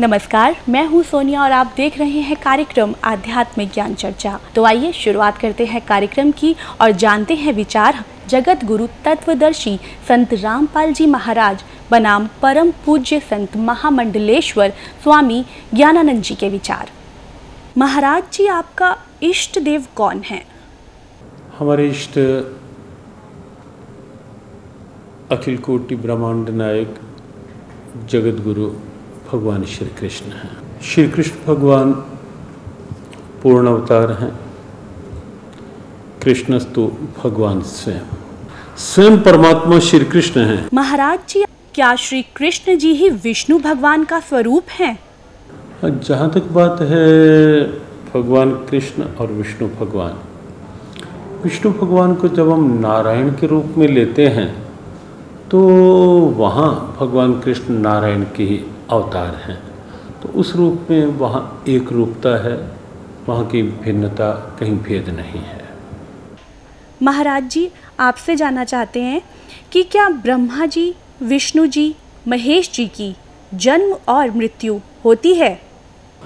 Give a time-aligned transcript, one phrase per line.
[0.00, 4.92] नमस्कार, मैं हूँ सोनिया और आप देख रहे हैं कार्यक्रम आध्यात्मिक ज्ञान चर्चा। तो आइए
[4.92, 9.76] शुरुआत करते हैं कार्यक्रम की और जानते हैं विचार जगत गुरु तत्वदर्शी
[10.08, 14.72] संत रामपाल जी महाराज, बनाम परम पूज्य संत महामंडलेश्वर
[15.02, 15.44] स्वामी
[15.74, 16.90] ज्ञानानंद जी के विचार।
[17.78, 20.42] महाराज जी, आपका इष्ट देव कौन है?
[21.58, 22.18] हमारे इष्ट
[25.32, 27.00] अखिल कोटि ब्रह्मांड नायक
[28.10, 28.70] जगत गुरु
[29.32, 31.92] भगवान श्री कृष्ण हैं। श्री कृष्ण भगवान
[33.42, 34.30] पूर्ण अवतार हैं।
[36.22, 36.86] कृष्णस्तु
[37.18, 38.06] भगवान स्वयं।
[38.76, 44.20] स्वयं परमात्मा श्री कृष्ण हैं। महाराज जी क्या श्री कृष्ण जी ही विष्णु भगवान का
[44.20, 44.98] स्वरूप हैं?
[45.84, 47.62] जहाँ तक बात है
[48.14, 50.18] भगवान कृष्ण और विष्णु भगवान।
[51.44, 54.48] विष्णु भगवान को जब हम नारायण के रूप में लेते हैं
[55.50, 55.60] तो
[56.38, 59.58] वहाँ भगवान कृष्ण नारायण की ही अवतार हैं।
[60.22, 62.56] तो उस रूप में वहाँ एक रूपता है
[63.28, 65.68] वहाँ की भिन्नता कहीं भेद नहीं है।
[67.02, 67.70] महाराज जी
[68.00, 69.22] आपसे जानना चाहते हैं
[69.72, 71.94] कि क्या ब्रह्मा जी विष्णु जी
[72.28, 73.16] महेश जी की
[73.54, 75.60] जन्म और मृत्यु होती है?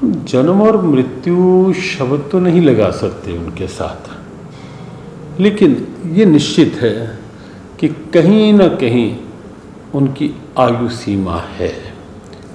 [0.02, 7.18] जन्म और मृत्यु शब्द तो नहीं लगा सकते उनके साथ। लेकिन ये निश्चित है
[7.80, 9.16] कि कहीं ना कहीं
[9.94, 11.91] उनकी आयु सीमा है।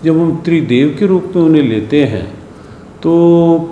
[0.03, 2.26] जब हम त्रिदेव के रूप में उन्हें लेते हैं
[3.03, 3.12] तो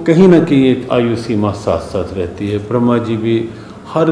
[0.08, 3.38] कहीं ना कहीं एक आयु सीमा साथ साथ रहती है। ब्रह्मा जी भी
[3.88, 4.12] हर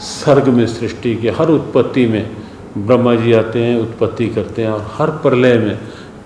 [0.00, 2.30] सर्ग में सृष्टि के, हर उत्पत्ति में
[2.78, 5.78] ब्रह्मा जी आते हैं, उत्पत्ति करते हैं और हर प्रलय में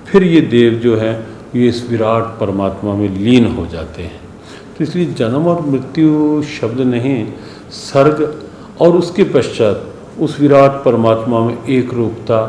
[0.06, 1.12] फिर ये देव जो है,
[1.54, 4.20] ये इस विराट परमात्मा में लीन हो जाते हैं।
[4.76, 7.26] तो इसलिए जन्म और मृत्यु शब्द नहीं,
[7.70, 8.42] सर्ग
[8.80, 9.88] और उसके पश्चात
[10.20, 12.40] उस विराट परमात्मा में एक रूपता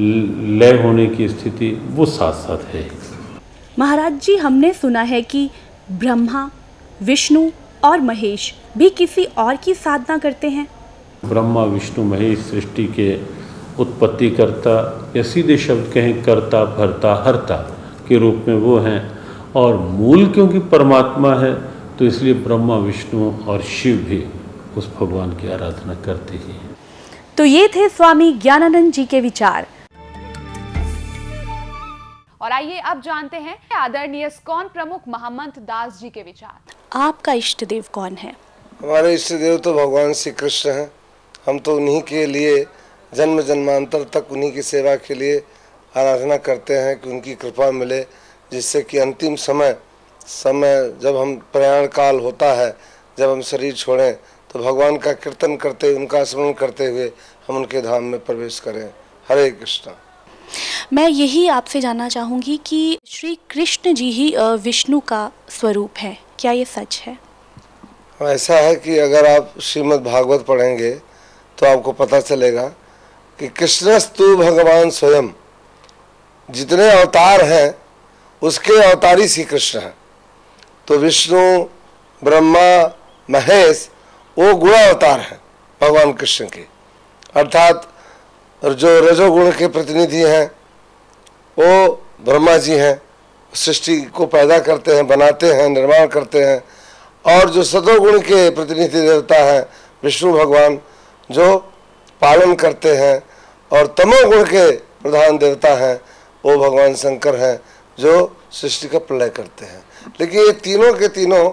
[0.00, 2.86] लय होने की स्थिति वो साथ साथ है।
[3.78, 5.48] महाराज जी हमने सुना है कि
[5.92, 6.50] ब्रह्मा
[7.02, 7.50] विष्णु
[7.84, 10.66] और महेश भी किसी और की साधना करते हैं।
[11.24, 13.14] ब्रह्मा विष्णु महेश सृष्टि के
[13.82, 14.74] उत्पत्ति करता
[15.16, 17.56] या सीधे शब्द कहें करता भरता हरता
[18.08, 19.00] के रूप में वो हैं
[19.56, 21.54] और मूल क्योंकि परमात्मा है
[21.98, 24.24] तो इसलिए ब्रह्मा विष्णु और शिव भी
[24.76, 26.70] उस भगवान की आराधना करते ही हैं।
[27.36, 29.66] तो ये थे स्वामी ज्ञानानंद जी के विचार।
[32.42, 37.64] और आइए अब जानते हैं आदरणीय स्कॉन प्रमुख महमंत दास जी के विचार। आपका इष्ट
[37.64, 38.34] देव कौन है?
[38.80, 40.90] हमारे इष्ट देव तो भगवान श्री कृष्ण हैं।
[41.46, 42.66] हम तो उन्हीं के लिए
[43.12, 45.38] जन्म जन्मांतर तक उन्हीं की सेवा के लिए
[45.94, 48.00] आराधना करते हैं कि उनकी कृपा मिले
[48.52, 49.76] जिससे कि अंतिम समय
[50.26, 52.70] समय जब हम प्रयाण काल होता है
[53.18, 54.12] जब हम शरीर छोड़ें
[54.50, 57.10] तो भगवान का कीर्तन करते उनका स्मरण करते हुए
[57.48, 58.88] हम उनके धाम में प्रवेश करें।
[59.28, 60.00] हरे कृष्णा।
[60.92, 66.52] मैं यही आपसे जानना चाहूँगी कि श्री कृष्ण जी ही विष्णु का स्वरूप है। क्या
[66.52, 67.16] ये सच है,
[68.20, 70.90] ऐसा है कि अगर आप श्रीमद् भागवत पढ़ेंगे
[71.58, 72.66] तो आपको पता चलेगा
[73.38, 75.28] कि कृष्णस्तु भगवान स्वयं
[76.48, 77.74] जितने अवतार हैं,
[78.42, 79.94] उसके अवतारी श्री कृष्ण हैं।
[80.88, 81.62] तो विष्णु,
[82.22, 82.82] ब्रह्मा,
[83.28, 83.88] महेश,
[84.36, 85.40] वो गुण अवतार हैं
[85.80, 86.64] भगवान कृष्ण के।
[87.34, 87.91] अर्थात
[88.64, 90.46] और जो रजोगुण के प्रतिनिधि हैं,
[91.58, 93.02] वो ब्रह्मा जी हैं,
[93.54, 96.64] सृष्टि को पैदा करते हैं, बनाते हैं, निर्माण करते हैं,
[97.26, 99.66] और जो सदोगुण के प्रतिनिधि देवता हैं,
[100.04, 100.80] विष्णु भगवान,
[101.30, 101.58] जो
[102.20, 103.22] पालन करते हैं,
[103.72, 106.00] और तमोगुण के प्रधान देवता हैं,
[106.44, 107.60] वो भगवान शंकर हैं,
[107.98, 109.84] जो सृष्टि का प्रलय करते हैं।
[110.20, 111.50] लेकिन ये तीनों के तीनों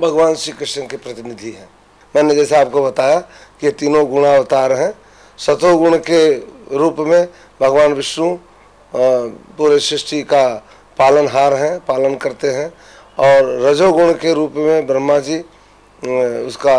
[0.00, 1.68] भगवान श्री कृष्ण के प्रतिनिधि हैं।
[2.16, 3.20] मैंने जैसे आपको बताया
[3.60, 4.94] कि ये तीनों गुणावतार हैं
[5.38, 6.32] सतोगुण के
[6.76, 7.28] रूप में
[7.60, 8.36] भगवान विष्णु
[8.94, 10.46] पूरे सृष्टि का
[10.98, 12.72] पालनहार हैं पालन करते हैं
[13.18, 15.38] और रजोगुण के रूप में ब्रह्मा जी
[16.46, 16.76] उसका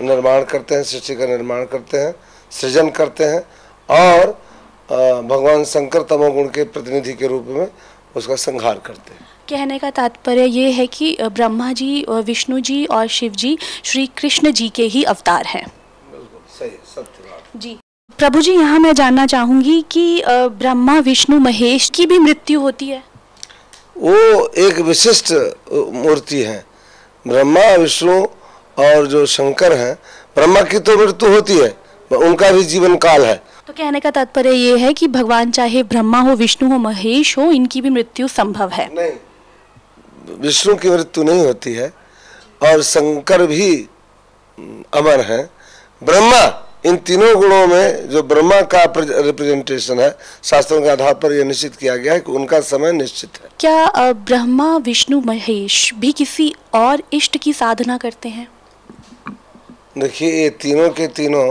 [0.00, 2.14] निर्माण करते हैं सृष्टि का निर्माण करते हैं
[2.50, 3.40] सृजन करते हैं
[3.88, 4.30] और
[5.22, 7.66] भगवान शंकर तमोगुण के प्रतिनिधि के रूप में
[8.16, 13.06] उसका संहार करते हैं। कहने का तात्पर्य ये है कि ब्रह्मा जी विष्णु जी और
[13.08, 15.66] शिव जी श्री कृष्ण जी के ही अवतार हैं।
[16.58, 17.78] सही सत्य जी।
[18.10, 23.02] प्रभु जी यहाँ मैं जानना चाहूँगी कि ब्रह्मा विष्णु महेश की भी मृत्यु होती है।
[23.98, 25.32] वो एक विशिष्ट
[25.94, 26.64] मूर्ति है।
[27.26, 28.14] ब्रह्मा विष्णु
[28.76, 29.94] और जो शंकर हैं
[30.36, 31.68] ब्रह्मा की तो मृत्यु होती है
[32.10, 33.36] उनका भी जीवन काल है।
[33.66, 37.50] तो कहने का तात्पर्य ये है कि भगवान चाहे ब्रह्मा हो विष्णु हो महेश हो
[37.52, 41.92] इनकी भी मृत्यु संभव है। नहीं विष्णु की मृत्यु नहीं होती है
[42.62, 43.74] और शंकर भी
[44.94, 45.42] अमर है।
[46.02, 46.46] ब्रह्मा
[46.84, 50.10] इन तीनों गुणों में जो ब्रह्मा का रिप्रेजेंटेशन है
[50.44, 54.12] शास्त्रों के आधार पर यह निश्चित किया गया है कि उनका समय निश्चित है। क्या
[54.12, 58.48] ब्रह्मा विष्णु महेश भी किसी और इष्ट की साधना करते हैं?
[59.98, 61.46] देखिए ये तीनों के तीनों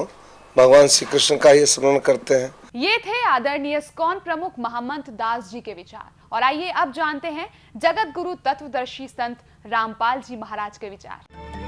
[0.56, 5.50] भगवान श्री कृष्ण का ही स्मरण करते हैं। ये थे आदरणीय स्कॉन प्रमुख महामंत दास
[5.52, 10.78] जी के विचार। और आइए अब जानते हैं जगत गुरु तत्वदर्शी संत रामपाल जी महाराज
[10.78, 11.65] के विचार।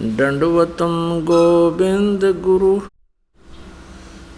[0.00, 2.80] दंडवतम गोविंद गुरु।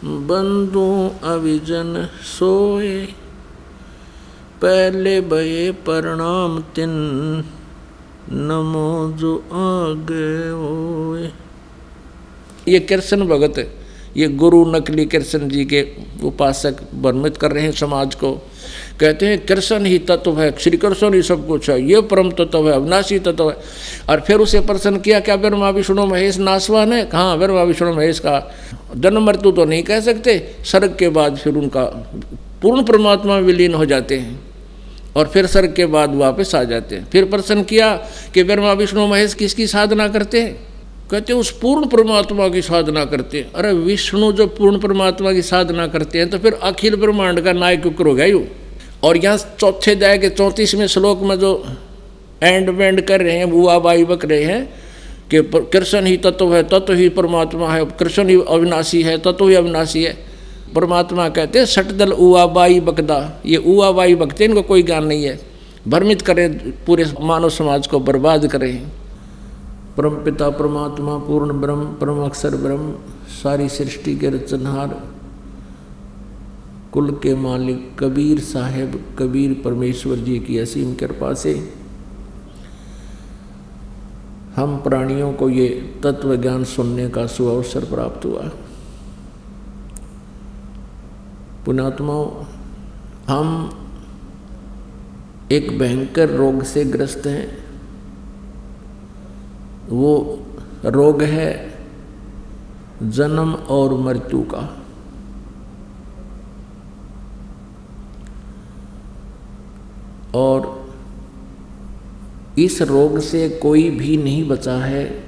[0.04, 2.08] बंधु अविजन
[2.38, 3.06] सोए।
[4.62, 6.90] पहले भये प्रणाम तिन।
[8.32, 11.30] नमो जो आगे ओए
[12.68, 13.74] ये कृष्ण भगत,
[14.16, 18.50] ये गुरु नकली कृष्ण जी के उपासक वर्णित कर रहे हैं समाज को।
[19.00, 22.68] कहते हैं, कृष्ण ही तत्व है, श्री कृष्ण ही सब कुछ है, ये परम तत्व
[22.68, 23.56] है, अविनाशी तत्व है।
[24.08, 27.04] और फिर उसे प्रश्न किया, क्या ब्रह्मा विष्णु महेश नासवान है?
[27.04, 28.54] कहाँ ब्रह्मा विष्णु महेश का
[28.96, 31.84] जन्म मृत्यु तो नहीं कह सकते सर्ग के बाद फिर उनका
[32.62, 34.40] पूर्ण परमात्मा विलीन हो जाते हैं
[35.16, 37.96] और फिर सर्ग के बाद वापस आ जाते हैं। फिर प्रश्न किया
[38.34, 40.74] कि ब्रह्मा विष्णु महेश किसकी साधना करते हैं?
[41.10, 45.86] कहते उस पूर्ण परमात्मा की साधना करते हैं। अरे, विष्णु जो पूर्ण परमात्मा की साधना
[45.86, 48.44] करते हैं तो फिर अखिल ब्रह्मांड का नायक हो गया यू।
[49.04, 51.64] और यहाँ चौथे अध्याय के चौंतीसवें श्लोक में जो
[52.42, 54.74] एंड वेंड कर रहे हैं, बुआ बाई बक रहे हैं,
[55.30, 55.42] कि
[55.72, 60.04] कृष्ण ही तत्व है, तत्व ही परमात्मा है, कृष्ण ही अविनाशी है, तत्व ही अविनाशी
[60.04, 60.16] है।
[60.74, 65.24] परमात्मा कहते हैं सटदल उआ बाई बकदा ये उआ बाई बकते इनको कोई ज्ञान नहीं
[65.24, 65.40] है।
[65.88, 68.86] भ्रमित करें, पूरे मानव समाज को बर्बाद करें।
[69.96, 72.92] परम पिता परमात्मा, पूर्ण ब्रह्म, परम अक्षर ब्रह्म,
[73.28, 75.13] सारी सृष्टि के रचनहार
[76.94, 81.74] कुल के मालिक कबीर साहेब, कबीर परमेश्वर जी की असीम कृपा से
[84.56, 88.50] हम प्राणियों को ये तत्व ज्ञान सुनने का सुअवसर प्राप्त हुआ।
[91.66, 92.44] पुणात्माओं,
[93.28, 93.70] हम
[95.52, 97.58] एक भयंकर रोग से ग्रस्त हैं।
[99.88, 100.38] वो
[100.84, 101.78] रोग है
[103.02, 104.83] जन्म और मृत्यु का।
[110.34, 110.84] और
[112.58, 115.24] इस रोग से कोई भी नहीं बचा है।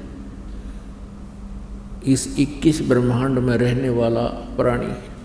[2.06, 4.23] इस 21 ब्रह्मांड में रहने वाला
[4.56, 5.17] प्राणी।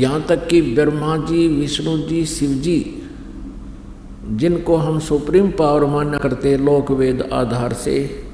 [0.00, 3.02] यहाँ तक कि ब्रह्मा जी, विष्णु जी, शिव जी,
[4.26, 8.24] जिनको हम सुप्रीम पावर मान्य करते लोक वेद आधार से,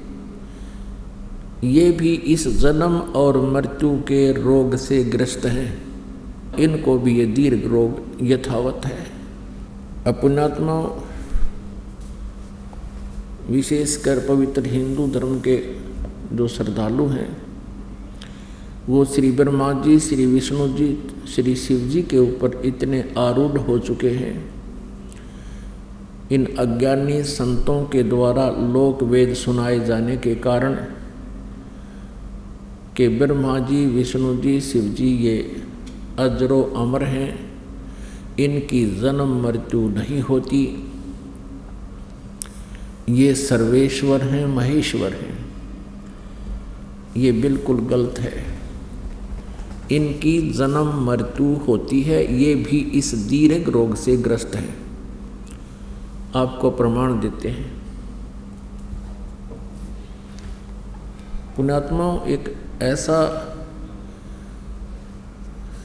[1.65, 5.92] ये भी इस जन्म और मृत्यु के रोग से ग्रस्त हैं।
[6.59, 9.07] इनको भी ये दीर्घ रोग यथावत है।
[10.07, 10.81] अपनात्मा
[13.51, 15.57] विशेषकर पवित्र हिंदू धर्म के
[16.37, 17.37] जो श्रद्धालु हैं,
[18.89, 23.79] वो श्री ब्रह्मा जी, श्री विष्णु जी, श्री शिव जी के ऊपर इतने आरूढ़ हो
[23.79, 24.53] चुके हैं।
[26.33, 30.75] इन अज्ञानी संतों के द्वारा लोक वेद सुनाए जाने के कारण
[32.97, 35.63] के ब्रह्मा जी, विष्णु जी, शिव जी ये
[36.19, 37.53] अजरो अमर हैं,
[38.39, 40.93] इनकी जन्म मृत्यु नहीं होती।
[43.09, 45.53] ये सर्वेश्वर हैं, महेश्वर हैं।
[47.17, 48.59] ये बिल्कुल गलत है।
[49.93, 54.75] इनकी जन्म मृत्यु होती है, ये भी इस दीर्घ रोग से ग्रस्त है।
[56.37, 57.83] आपको प्रमाण देते हैं।
[61.57, 63.49] पुणात्मा एक ऐसा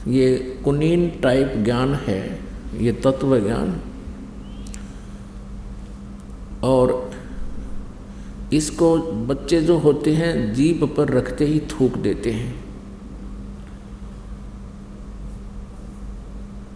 [0.08, 2.20] ये कुनीन टाइप ज्ञान है,
[2.76, 3.80] ये तत्व ज्ञान।
[6.64, 7.10] और
[8.52, 8.96] इसको
[9.26, 12.54] बच्चे जो होते हैं जीप पर रखते ही थूक देते हैं।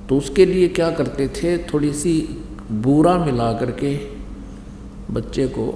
[0.09, 2.15] तो उसके लिए क्या करते थे थोड़ी सी
[2.73, 3.95] बूरा मिला करके
[5.11, 5.67] बच्चे को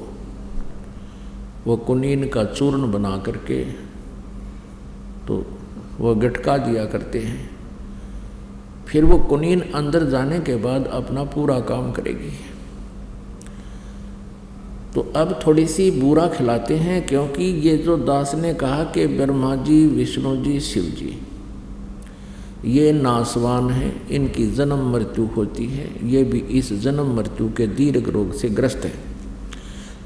[1.67, 3.65] वो कुनीन का चूर्ण बना करके
[5.27, 5.45] तो
[6.01, 7.51] वो गटका दिया करते हैं।
[8.89, 12.31] फिर वो कुनीन अंदर जाने के बाद अपना पूरा काम करेगी।
[14.95, 19.57] तो अब थोड़ी सी बूरा खिलाते हैं क्योंकि ये जो दास ने कहा कि ब्रह्मा
[19.57, 21.19] जी, विष्णु जी, शिव जी,
[22.65, 28.09] ये नासवान हैं, इनकी जन्म मृत्यु होती है, ये भी इस जन्म मृत्यु के दीर्घ
[28.09, 28.93] रोग से ग्रस्त है।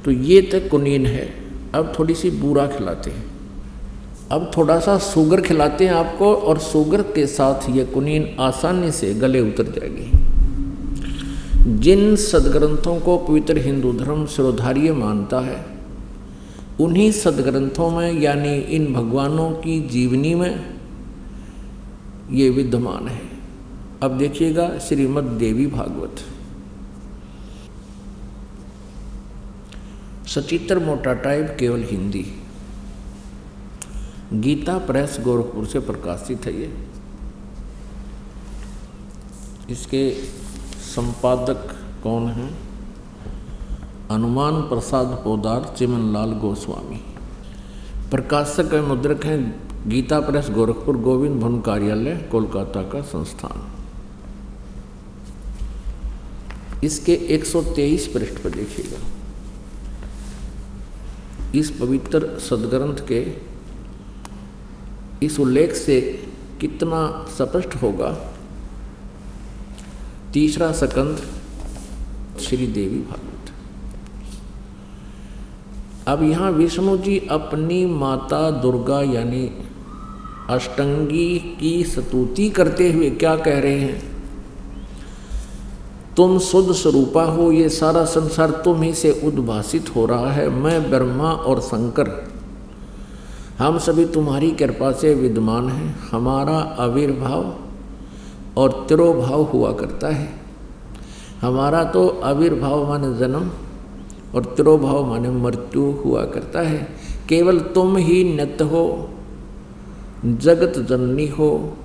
[0.04, 1.35] तो ये तक कुनीन है,
[1.75, 3.39] अब थोड़ी सी बूरा खिलाते हैं।
[4.32, 9.14] अब थोड़ा सा शुगर खिलाते हैं आपको और शुगर के साथ ये कुनीन आसानी से
[9.14, 10.10] गले उतर जाएगी।
[11.78, 15.64] जिन सदग्रंथों को पवित्र हिंदू धर्म सिरोधार्य मानता है,
[16.80, 20.75] उन्हीं सदग्रंथों में, यानी इन भगवानों की जीवनी में
[22.30, 23.20] ये विद्यमान है।
[24.02, 26.16] अब देखिएगा श्रीमद देवी भागवत।
[30.28, 32.39] सचित्र मोटा टाइप, केवल हिंदी।
[34.32, 36.87] गीता प्रेस गोरखपुर से प्रकाशित है ये।
[39.70, 40.14] इसके
[40.78, 42.58] संपादक कौन हैं?
[44.10, 47.04] हनुमान प्रसाद पोदार, चिमनलाल गोस्वामी।
[48.10, 53.72] प्रकाशक व मुद्रक हैं गीता प्रेस गोरखपुर गोविंद भवन कार्यालय, कोलकाता का संस्थान।
[56.84, 58.99] इसके 123 पृष्ठ पर देखिएगा।
[61.58, 63.50] इस पवित्र सदग्रंथ के
[65.22, 66.00] इस उल्लेख से
[66.60, 68.16] कितना स्पष्ट होगा?
[70.32, 71.22] तीसरा सकंद,
[72.40, 73.52] श्री देवी भागवत
[76.08, 79.50] अब यहाँ विष्णु जी अपनी माता दुर्गा यानी
[80.50, 84.10] अष्टंगी की स्तुति करते हुए क्या कह रहे हैं?
[86.16, 90.90] तुम शुद्ध स्वरूपा हो, ये सारा संसार तुम ही से उद्भासित हो रहा है। मैं
[90.90, 92.39] ब्रह्मा और शंकर।
[93.61, 97.57] हम सभी तुम्हारी कृपा से विद्यमान हैं। हमारा आविर्भाव
[98.57, 100.29] और तिरोभाव हुआ करता है।
[101.40, 103.50] हमारा तो आविर्भाव माने जन्म
[104.35, 106.88] और तिरोभाव माने मृत्यु हुआ करता है।
[107.29, 109.11] केवल तुम ही नित्य हो,
[110.25, 111.76] जगत जननी हो,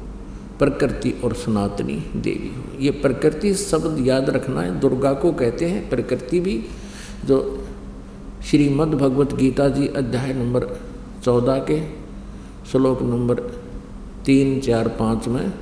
[0.60, 5.90] प्रकृति और सनातनी देवी हो। ये प्रकृति शब्द याद रखना है। दुर्गा को कहते हैं
[5.90, 6.62] प्रकृति भी,
[7.26, 7.68] जो
[8.46, 10.74] श्रीमद् भगवत गीता जी अध्याय नंबर
[11.26, 11.82] चौदह के
[12.72, 13.36] श्लोक नंबर
[14.26, 15.54] तीन, चार, पाँच में,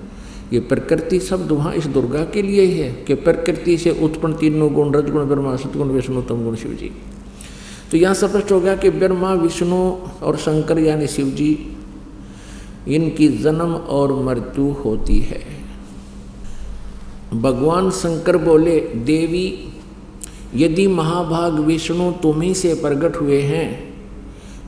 [0.53, 4.73] ये प्रकृति शब्द वहाँ इस दुर्गा के लिए ही है कि प्रकृति से उत्पन्न तीनों
[4.73, 6.91] गुण, रजगुण, ब्रह्मा, सतगुण, विष्णु, तम गुण, शिव जी।
[7.91, 9.91] तो यहाँ स्पष्ट हो गया कि ब्रह्मा, विष्णु
[10.23, 11.77] और शंकर यानी शिव जी,
[12.87, 15.41] इनकी जन्म और मृत्यु होती है।
[17.33, 19.73] भगवान शंकर बोले, देवी,
[20.55, 23.92] यदि महाभाग विष्णु तुम्ही से प्रकट हुए हैं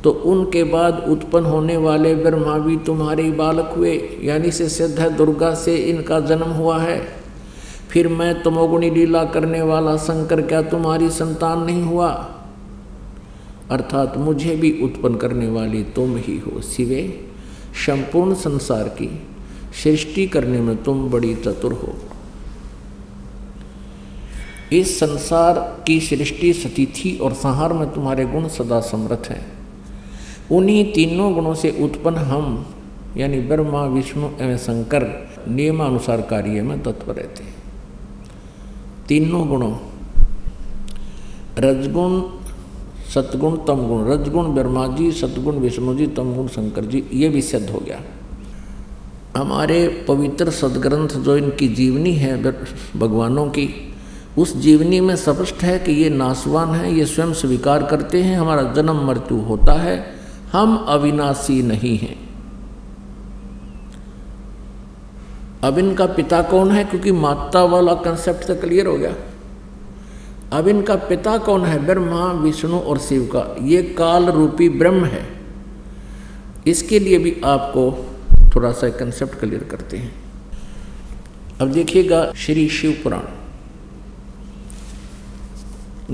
[0.05, 5.53] तो उनके बाद उत्पन्न होने वाले ब्रह्मा भी तुम्हारे बालक हुए, यानी से सिद्ध दुर्गा
[5.53, 7.07] से इनका जन्म हुआ है।
[7.89, 12.09] फिर मैं तमोगुणी लीला करने वाला शंकर क्या तुम्हारी संतान नहीं हुआ?
[13.71, 17.27] अर्थात मुझे भी उत्पन्न करने वाली तुम ही हो शिवे।
[17.85, 19.27] संपूर्ण संसार की
[19.83, 21.93] सृष्टि करने में तुम बड़ी चतुर हो।
[24.73, 29.54] इस संसार की सृष्टि सतिथि और संहार में तुम्हारे गुण सदा समृद्ध हैं।
[30.51, 32.65] उन्हीं तीनों गुणों से उत्पन्न हम,
[33.17, 37.53] यानी ब्रह्मा, विष्णु एवं शंकर, नियमानुसार कार्य में तत्पर रहते हैं।
[39.07, 39.77] तीनों गुणों,
[41.59, 42.21] रजगुण
[43.13, 47.79] सतगुण तमगुण, रजगुण ब्रह्मा जी सतगुण विष्णु जी, तमगुण शंकर जी, ये भी सिद्ध हो
[47.79, 47.99] गया।
[49.37, 52.41] हमारे पवित्र सदग्रंथ जो इनकी जीवनी है
[52.97, 53.93] भगवानों की,
[54.37, 58.73] उस जीवनी में स्पष्ट है कि ये नासवान है, ये स्वयं स्वीकार करते हैं, हमारा
[58.73, 60.14] जन्म मृत्यु होता है
[60.51, 62.25] हम अविनाशी नहीं हैं।
[65.63, 66.83] अब इनका पिता कौन है?
[66.83, 69.15] क्योंकि माता वाला कंसेप्ट तो क्लियर हो गया।
[70.57, 71.85] अब इनका पिता कौन है?
[71.85, 75.41] ब्रह्मा, विष्णु और शिव का। ये काल रूपी ब्रह्म है।
[76.67, 78.05] इसके लिए भी आपको
[78.55, 80.15] थोड़ा सा कंसेप्ट क्लियर करते हैं।
[81.61, 83.21] अब देखिएगा श्री शिव पुराण।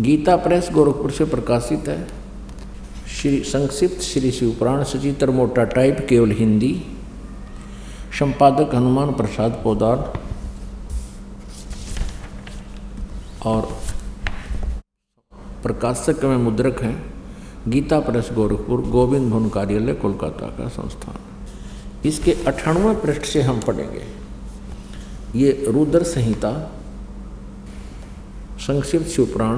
[0.01, 2.20] गीता प्रेस गोरखपुर से प्रकाशित है।
[3.11, 6.83] श्री संक्षिप्त श्री शिव पुराण सचित्र मोटा टाइप केवल हिंदी।
[8.19, 10.13] संपादक हनुमान प्रसाद पोदार।
[13.45, 13.77] और
[15.63, 17.13] प्रकाशक में मुद्रक हैं
[17.67, 21.15] गीता प्रेस गोरखपुर, गोविंद भवन कार्यालय, कोलकाता का संस्थान।
[22.05, 24.03] इसके अठानवे पृष्ठ से हम पढ़ेंगे।
[25.39, 26.81] ये रुद्र संहिता,
[28.59, 29.57] संक्षिप्त शिवपुराण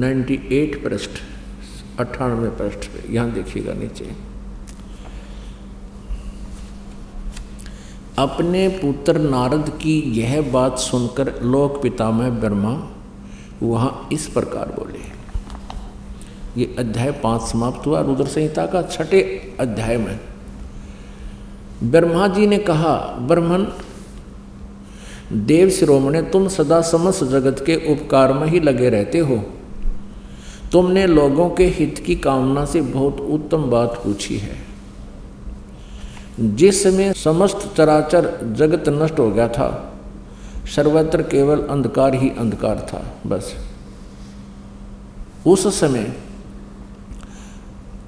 [0.00, 1.10] 98 पृष्ठ।
[2.00, 4.04] अट्ठानवे पृष्ठ पे, यहाँ देखिएगा नीचे।
[8.18, 12.72] अपने पुत्र नारद की यह बात सुनकर लोक पिता में ब्रह्मा
[13.62, 14.98] वहाँ इस प्रकार बोले।
[16.56, 19.22] ये अध्याय पाँच समाप्त हुआ रुद्र संहिता का छठे
[19.60, 20.20] अध्याय में।
[21.82, 23.66] ब्रह्मा जी ने कहा, ब्रह्मन
[25.32, 29.42] देव शिरोमणे तुम सदा समस्त जगत के उपकार में ही लगे रहते हो।
[30.74, 34.56] तुमने लोगों के हित की कामना से बहुत उत्तम बात पूछी है।
[36.40, 39.68] जिस समय समस्त चराचर जगत नष्ट हो गया था,
[40.76, 43.54] सर्वत्र केवल अंधकार ही अंधकार था, बस।
[45.46, 46.04] उस समय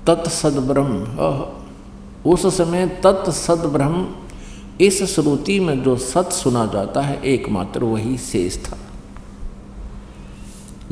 [0.06, 1.06] तत्सद ब्रह्म
[2.26, 4.06] उस समय तत्सद ब्रह्म
[4.80, 8.76] इस श्रुति में जो सत सुना जाता है, एकमात्र वही शेष था।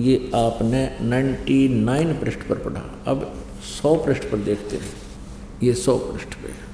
[0.01, 3.35] ये आपने 99 पृष्ठ पर पढ़ा। अब
[3.83, 4.93] 100 पृष्ठ पर देखते हैं।
[5.63, 6.65] ये 100 पृष्ठ पे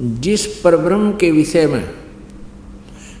[0.00, 1.90] जिस परब्रह्म के विषय में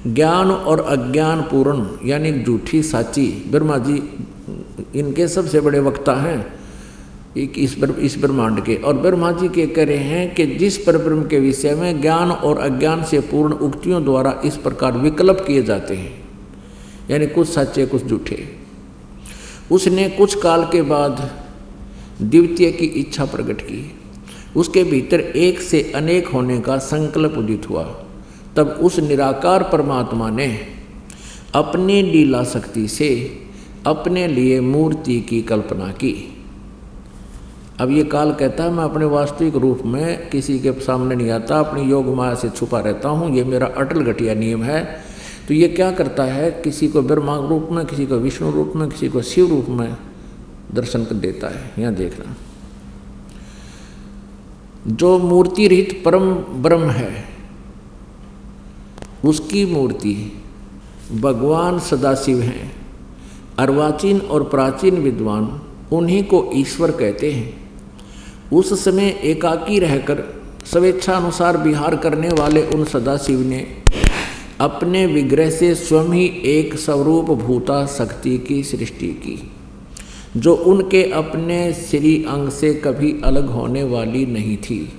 [0.06, 4.26] ज्ञान और अज्ञान पूर्ण, यानी झूठी, साची, ब्रह्मा जी,
[4.94, 6.55] इनके सबसे बड़े वक्ता हैं।
[7.36, 10.98] एक इस इस ब्रह्मांड के। और ब्रह्मा जी के कह रहे हैं कि जिस पर
[10.98, 15.62] ब्रह्म के विषय में ज्ञान और अज्ञान से पूर्ण उक्तियों द्वारा इस प्रकार विकल्प किए
[15.62, 16.28] जाते हैं,
[17.10, 18.48] यानी कुछ सच्चे, कुछ झूठे।
[19.72, 21.30] उसने कुछ काल के बाद
[22.22, 23.94] द्वितीय की इच्छा प्रकट की।
[24.56, 27.84] उसके भीतर एक से अनेक होने का संकल्प उदित हुआ।
[28.56, 30.60] तब उस निराकार परमात्मा ने
[31.54, 33.38] अपनी लीला शक्ति से
[33.86, 36.35] अपने लिए मूर्ति की कल्पना की।
[37.80, 41.58] अब ये काल कहता है, मैं अपने वास्तविक रूप में किसी के सामने नहीं आता,
[41.60, 44.84] अपनी योग माया से छुपा रहता हूँ, ये मेरा अटल घटिया नियम है।
[45.48, 48.88] तो ये क्या करता है, किसी को ब्रह्मा रूप में, किसी को विष्णु रूप में,
[48.88, 49.96] किसी को शिव रूप में
[50.74, 52.36] दर्शन कर देता है, यहाँ देखना।
[54.86, 57.24] जो मूर्ति रहित परम ब्रह्म है,
[59.24, 60.42] उसकी मूर्ति
[61.12, 62.72] भगवान सदाशिव हैं,
[63.58, 65.60] अर्वाचीन और प्राचीन विद्वान
[65.92, 67.65] उन्हीं को ईश्वर कहते हैं।
[68.52, 70.22] उस समय एकाकी रहकर
[70.64, 73.66] स्वेच्छा अनुसार विहार करने वाले उन सदाशिव ने
[74.60, 79.50] अपने विग्रह से स्वयं ही एक स्वरूप भूता शक्ति की सृष्टि की,
[80.36, 84.92] जो उनके अपने श्री अंग से कभी अलग होने वाली नहीं थी।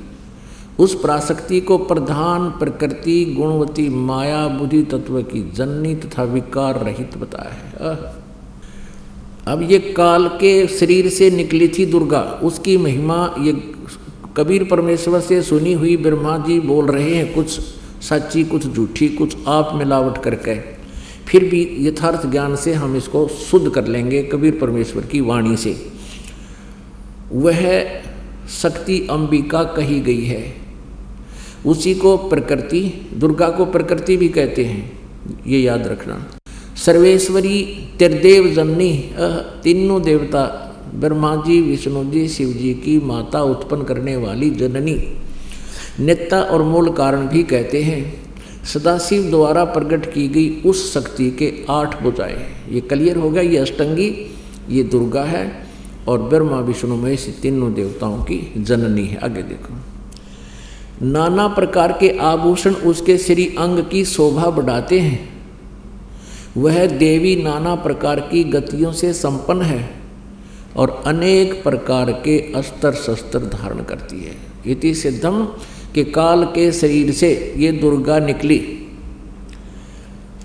[0.80, 7.94] उस प्राशक्ति को प्रधान प्रकृति, गुणवती, माया, बुद्धि तत्व की जननी तथा विकार रहित बताया
[7.94, 8.17] है।
[9.48, 13.52] अब ये काल के शरीर से निकली थी दुर्गा, उसकी महिमा ये
[14.38, 17.60] कबीर परमेश्वर से सुनी हुई ब्रह्मा जी बोल रहे हैं, कुछ
[18.04, 20.56] सच्ची, कुछ झूठी, कुछ आप मिलावट करके।
[21.26, 25.76] फिर भी यथार्थ ज्ञान से हम इसको शुद्ध कर लेंगे कबीर परमेश्वर की वाणी से।
[27.32, 27.62] वह
[28.62, 30.44] शक्ति अंबिका कही गई है।
[31.66, 32.82] उसी को प्रकृति,
[33.14, 34.92] दुर्गा को प्रकृति भी कहते हैं,
[35.48, 36.26] ये याद रखना।
[36.88, 37.58] सर्वेश्वरी
[38.00, 38.92] त्रिदेव जननी
[39.64, 40.44] तीनों देवता
[40.96, 44.96] ब्रह्मा जी विष्णु जी शिव जी की माता उत्पन्न करने वाली जननी
[46.02, 48.02] नेता और मूल कारण भी कहते हैं
[48.66, 53.58] सदाशिव द्वारा प्रकट की गई उस शक्ति के आठ बुझाए ये क्लियर हो गया ये
[53.58, 54.10] अष्टंगी
[54.70, 55.46] ये दुर्गा है
[56.08, 59.74] और ब्रह्मा विष्णु महेश तीनों देवताओं की जननी है आगे देखो
[61.04, 65.37] नाना प्रकार के आभूषण उसके श्री अंग की शोभा बढ़ाते हैं
[66.58, 69.90] वह देवी नाना प्रकार की गतियों से संपन्न है
[70.76, 74.36] और अनेक प्रकार के अस्त्र शस्त्र धारण करती है।
[74.68, 75.46] इति सिद्धम
[75.96, 78.58] के काल के शरीर से ये दुर्गा निकली।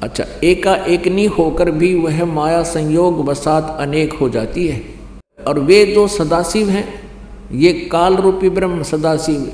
[0.03, 4.83] अच्छा एका एकनी होकर भी वह माया संयोग बसात अनेक हो जाती है।
[5.49, 7.03] और वे जो सदाशिव हैं।
[7.53, 9.53] ये काल रूपी ब्रह्म सदाशिव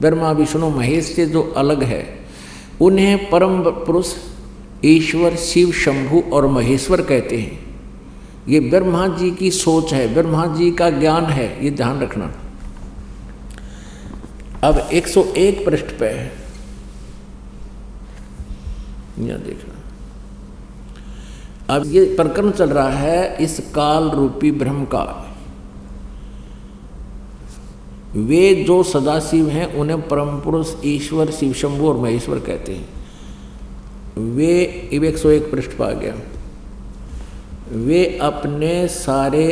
[0.00, 2.06] ब्रह्मा, विष्णु, महेश से जो अलग है,
[2.80, 4.12] उन्हें परम पुरुष
[4.84, 7.76] ईश्वर शिव शंभु और महेश्वर कहते हैं।
[8.48, 12.32] ये ब्रह्मा जी की सोच है ब्रह्मा जी का ज्ञान है, ये ध्यान रखना।
[14.62, 16.40] अब 101 पृष्ठ पे है।
[19.18, 19.74] देखना।
[21.76, 25.36] अब ये प्रकरण चल रहा है इस काल रूपी ब्रह्म का।
[28.16, 32.99] वे जो सदाशिव हैं, उन्हें परम पुरुष ईश्वर, शिव शंभु और महेश्वर कहते हैं।
[34.36, 34.52] वे
[34.94, 36.14] एक सौ एक पृष्ठ पा गया।
[37.76, 39.46] वे अपने सारे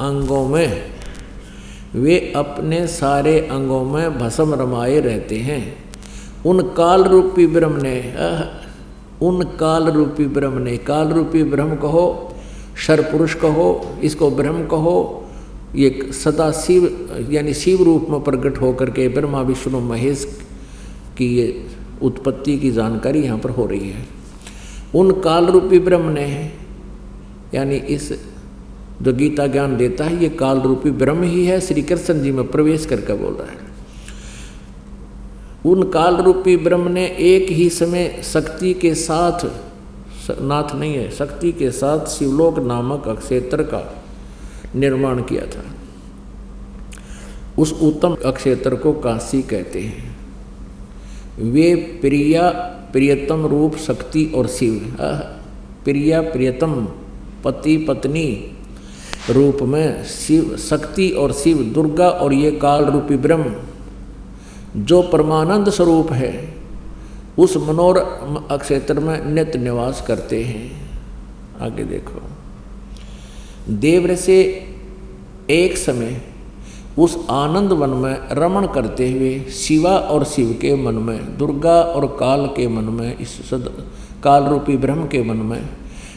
[0.00, 0.82] अंगों में,
[1.94, 5.62] वे अपने सारे अंगों में भस्म रमाए रहते हैं।
[6.46, 7.98] उन काल रूपी ब्रह्म ने
[9.22, 12.34] उन काल रूपी ब्रह्म ने, काल रूपी ब्रह्म कहो,
[12.86, 13.68] शर पुरुष कहो,
[14.02, 15.22] इसको ब्रह्म कहो,
[15.74, 16.84] ये सदा शिव,
[17.30, 20.24] यानी शिव रूप में प्रकट होकर के ब्रह्मा, विष्णु, महेश
[21.18, 21.46] की ये
[22.02, 24.06] उत्पत्ति की जानकारी यहाँ पर हो रही है।
[24.94, 26.52] उन काल रूपी ब्रह्म ने,
[27.54, 28.12] यानी इस
[29.02, 32.48] जो गीता ज्ञान देता है, ये काल रूपी ब्रह्म ही है श्री कृष्ण जी में
[32.48, 33.66] प्रवेश करके बोल रहा है।
[35.66, 39.46] उन काल रूपी ब्रह्म ने एक ही समय शक्ति के साथ,
[40.30, 44.04] नाथ नहीं है, शक्ति के साथ शिवलोक नामक अक्षेत्र का
[44.76, 45.64] निर्माण किया था।
[47.58, 50.15] उस उत्तम अक्षेत्र को काशी कहते हैं।
[51.38, 52.50] वे प्रिया,
[52.92, 54.96] प्रियतम रूप शक्ति और शिव
[55.84, 56.88] प्रिया, प्रियतम
[57.44, 58.52] पति, पत्नी
[59.30, 63.54] रूप में शिव, शक्ति और शिव, दुर्गा और ये काल रूपी ब्रह्म,
[64.76, 66.54] जो परमानंद स्वरूप है,
[67.38, 68.18] उस मनोर
[68.52, 70.90] क्षेत्र में नित्य निवास करते हैं।
[71.60, 72.22] आगे देखो।
[73.68, 74.64] देवर से
[75.50, 76.25] एक समय
[76.98, 82.06] उस आनंद वन में रमण करते हुए शिवा और शिव के मन में, दुर्गा और
[82.20, 83.84] काल के मन में, इस सद
[84.24, 85.68] काल रूपी ब्रह्म के मन में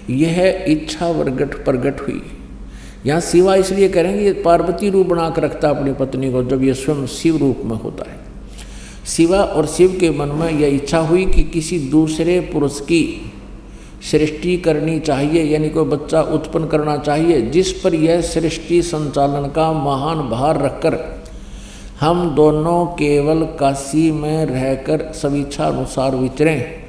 [0.10, 2.22] यह इच्छा वर्गट प्रगट हुई।
[3.06, 7.06] यहाँ शिवा इसलिए करेंगे पार्वती रूप बना कर रखता अपनी पत्नी को, जब यह स्वयं
[7.08, 8.18] शिव रूप में होता है।
[9.06, 13.29] शिवा और शिव के मन में यह इच्छा हुई कि किसी दूसरे पुरुष की
[14.02, 19.72] सृष्टि करनी चाहिए, यानी कोई बच्चा उत्पन्न करना चाहिए, जिस पर यह सृष्टि संचालन का
[19.74, 20.98] महान भार रखकर
[22.00, 26.84] हम दोनों केवल काशी में रहकर सविच्छा अनुसार विचरें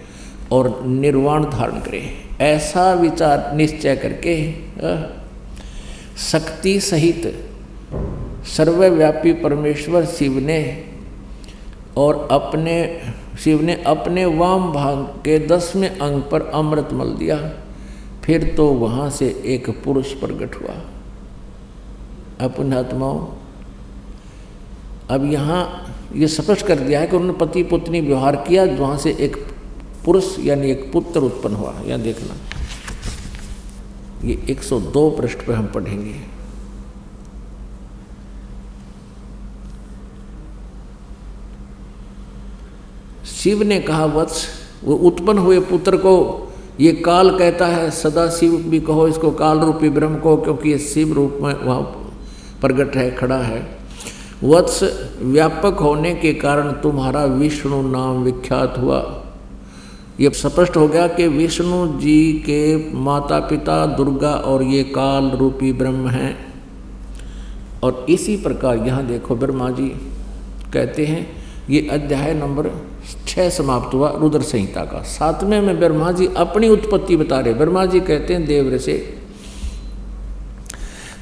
[0.53, 2.03] और निर्वाण धारण करें।
[2.41, 4.37] ऐसा विचार निश्चय करके
[6.23, 7.33] शक्ति सहित
[8.49, 10.61] सर्वव्यापी परमेश्वर शिव ने
[11.97, 12.77] और अपने
[13.45, 17.37] शिव ने अपने वाम भाग के दसवें अंग पर अमृत मल दिया।
[18.25, 20.75] फिर तो वहाँ से एक पुरुष प्रकट हुआ।
[22.41, 23.27] अपनात्माओं,
[25.11, 25.63] अब यहाँ
[26.17, 29.37] ये स्पष्ट कर दिया है कि उन्होंने पति पुत्री व्यवहार किया, वहाँ से एक
[30.05, 32.35] पुरुष यानी एक पुत्र उत्पन्न हुआ। यहाँ देखना।
[34.25, 36.15] ये 102 पृष्ठ पर हम पढ़ेंगे।
[43.41, 44.47] शिव ने कहा, वत्स,
[44.85, 46.47] वो उत्पन्न हुए पुत्र को
[46.81, 50.79] ये काल कहता है, सदा शिव भी कहो इसको काल रूपी ब्रह्म को क्योंकि ये
[50.79, 51.83] शिव रूप में वहाँ
[52.61, 53.81] प्रगट है, खड़ा है।
[54.45, 54.83] वत्स,
[55.23, 59.25] व्यापक होने के कारण तुम्हारा विष्णु नाम विख्यात हुआ।
[60.21, 65.73] ये स्पष्ट हो गया कि विष्णु जी के माता पिता दुर्गा और ये काल रूपी
[65.73, 66.37] ब्रह्म हैं।
[67.83, 69.89] और इसी प्रकार यहाँ देखो, ब्रह्मा जी
[70.73, 71.27] कहते हैं,
[71.71, 72.67] ये अध्याय नंबर
[73.29, 77.85] छः समाप्त हुआ, रुद्र संहिता का। सातवें में ब्रह्मा जी अपनी उत्पत्ति बता रहे। ब्रह्मा
[77.87, 78.95] जी कहते हैं देवर से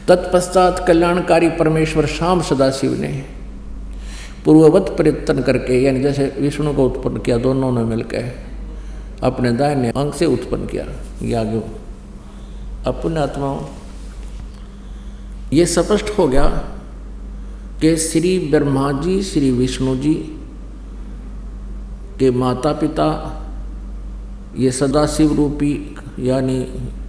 [0.08, 3.08] तत्पश्चात कल्याणकारी परमेश्वर शाम सदाशिव ने
[4.44, 8.30] पूर्ववत प्रयत्न करके, यानी जैसे विष्णु को उत्पन्न किया, दोनों ने मिलकर
[9.22, 10.84] अपने दाहिने अंग से उत्पन्न किया।
[11.22, 11.58] याज्ञ,
[12.86, 13.60] अपने आत्माओं,
[15.52, 16.46] ये स्पष्ट हो गया
[17.80, 20.14] कि श्री ब्रह्मा जी, श्री विष्णु जी
[22.18, 23.34] के माता पिता
[24.56, 26.60] ये सदाशिव रूपी, यानी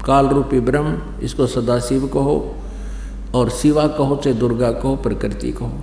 [0.06, 2.56] काल रूपी ब्रह्म, इसको सदाशिव कहो
[3.36, 5.82] और शिवा कहो चाहे दुर्गा कहो, प्रकृति कहो।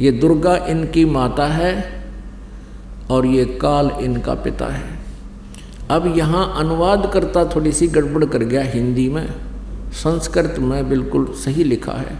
[0.00, 1.72] ये दुर्गा इनकी माता है
[3.10, 4.98] और ये काल इनका पिता है।
[5.90, 9.26] अब यहाँ अनुवाद करता थोड़ी सी गड़बड़ कर गया हिंदी में,
[9.94, 12.16] संस्कृत में बिल्कुल सही लिखा है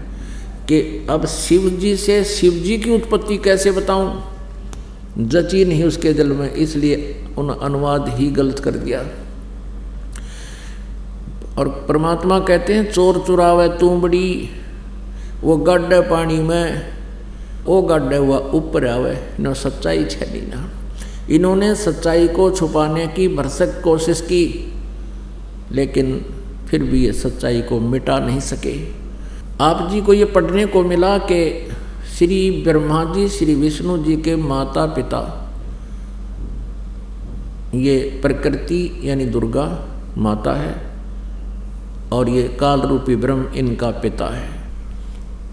[0.69, 4.34] कि अब शिव जी से शिव जी की उत्पत्ति कैसे बताऊँ?
[5.19, 9.01] जची नहीं उसके दिल में, इसलिए उन अनुवाद ही गलत कर दिया।
[11.59, 14.51] और परमात्मा कहते हैं, चोर चुरावे बड़ी
[15.43, 16.95] वो गड्ढे पानी में,
[17.65, 20.71] वो गड्ढे हुआ ऊपर आवे न सच्चाई छेली ना।
[21.31, 24.75] इन्होंने सच्चाई को छुपाने की भरसक कोशिश की,
[25.73, 26.19] लेकिन
[26.69, 28.75] फिर भी ये सच्चाई को मिटा नहीं सके।
[29.61, 31.71] आप जी को ये पढ़ने को मिला कि
[32.15, 35.21] श्री ब्रह्मा जी, श्री विष्णु जी के माता पिता
[37.75, 39.65] ये प्रकृति यानी दुर्गा
[40.19, 40.75] माता है
[42.13, 44.49] और ये काल रूपी ब्रह्म इनका पिता है।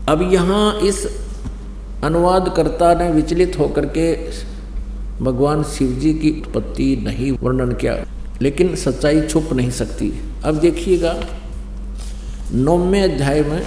[0.10, 1.06] अब यहाँ इस
[2.04, 4.14] अनुवादकर्ता ने विचलित होकर के
[5.24, 7.96] भगवान शिव जी की उत्पत्ति नहीं वर्णन किया,
[8.42, 10.14] लेकिन सच्चाई छुप नहीं सकती।
[10.46, 11.20] अब देखिएगा,
[12.54, 13.62] नौवें अध्याय में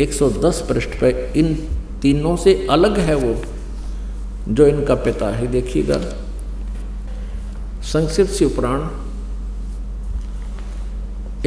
[0.00, 1.54] 110 पृष्ठ पर इन
[2.02, 3.44] तीनों से अलग है वो,
[4.48, 5.98] जो इनका पिता है, देखिएगा।
[7.82, 8.80] संक्षिप्त शिव पुराण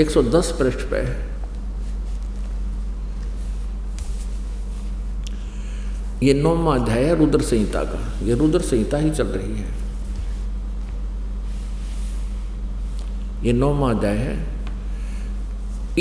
[0.01, 1.29] 110 पृष्ठ पे।
[6.25, 9.67] ये नौवा अध्याय है रुद्र संहिता का। ये रुद्र संहिता ही चल रही है।
[13.43, 14.59] ये नौवा अध्याय है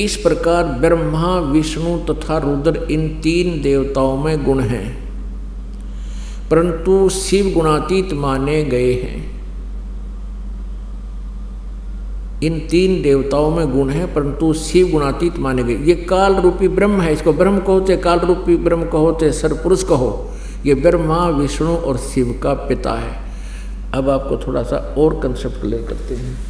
[0.04, 5.08] इस प्रकार ब्रह्मा, विष्णु तथा रुद्र इन तीन देवताओं में गुण हैं।
[6.50, 9.38] परंतु शिव गुणातीत माने गए हैं।
[12.42, 17.00] इन तीन देवताओं में गुण है, परंतु शिव गुणातीत माने गए। ये काल रूपी ब्रह्म
[17.00, 20.30] है, इसको ब्रह्म कहो चाहे काल रूपी ब्रह्म कहो चाहे सरपुरुष कहो,
[20.66, 23.28] ये ब्रह्मा, विष्णु और शिव का पिता है।
[23.94, 26.47] अब आपको थोड़ा सा और कंसेप्ट क्लियर करते हैं।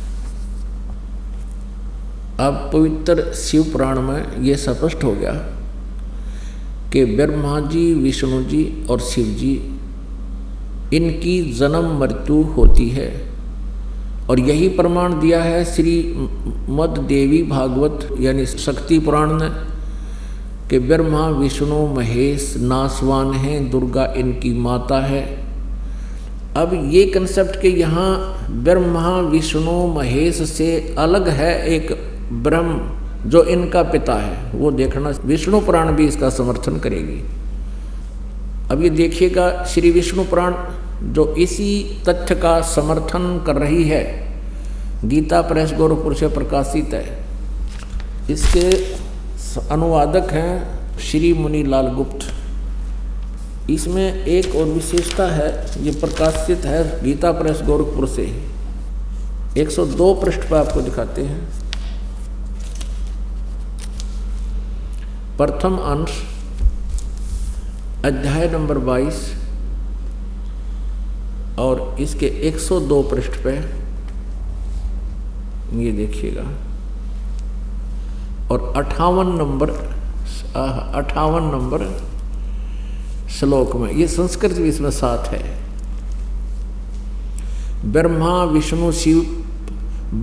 [2.40, 5.32] अब पवित्र शिव पुराण में ये स्पष्ट हो गया
[6.92, 9.70] कि ब्रह्मा जी, विष्णु जी और शिव जी,
[10.96, 13.28] इनकी जन्म मृत्यु होती है।
[14.30, 16.14] और यही प्रमाण दिया है श्री
[16.68, 19.48] मद देवी भागवत, यानी शक्ति पुराण ने,
[20.70, 25.44] कि ब्रह्मा, विष्णु, महेश नासवान हैं, दुर्गा इनकी माता है।
[26.56, 33.82] अब ये कंसेप्ट के यहाँ ब्रह्मा, विष्णु, महेश से अलग है एक ब्रह्म जो इनका
[33.82, 37.22] पिता है, वो देखना विष्णु पुराण भी इसका समर्थन करेगी।
[38.70, 40.54] अब ये देखिएगा, श्री विष्णु पुराण
[41.02, 44.28] जो इसी तथ्य का समर्थन कर रही है,
[45.04, 47.26] गीता प्रेस गोरखपुर से प्रकाशित है।
[48.30, 48.70] इसके
[49.70, 57.32] अनुवादक हैं श्री मुनि लाल गुप्त। इसमें एक और विशेषता है, ये प्रकाशित है गीता
[57.32, 58.42] प्रेस गोरखपुर से।
[59.56, 61.57] 102 पृष्ठ पर आपको दिखाते हैं।
[65.38, 66.10] प्रथम अंश,
[68.04, 69.18] अध्याय नंबर 22
[71.58, 73.52] और इसके 102 पृष्ठ पे
[75.82, 76.48] ये देखिएगा।
[78.50, 79.70] और अठावन नंबर
[80.94, 81.86] अठावन नंबर
[83.30, 85.42] श्लोक में, ये संस्कृत भी इसमें साथ है।
[87.92, 89.20] ब्रह्मा, विष्णु, शिव,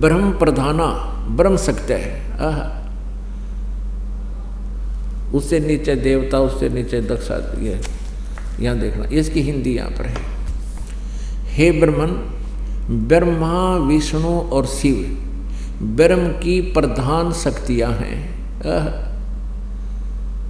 [0.00, 0.86] ब्रह्म प्रधाना,
[1.36, 2.85] ब्रह्म सत्य है। आह
[5.34, 7.80] उससे नीचे देवता, उससे नीचे दक्षा ये
[8.60, 10.24] यहाँ देखना, इसकी हिंदी यहाँ पर है।
[11.48, 12.10] हे ब्रह्मन,
[13.08, 14.96] ब्रह्मा, विष्णु और शिव,
[15.96, 18.18] ब्रह्म की प्रधान शक्तियाँ हैं।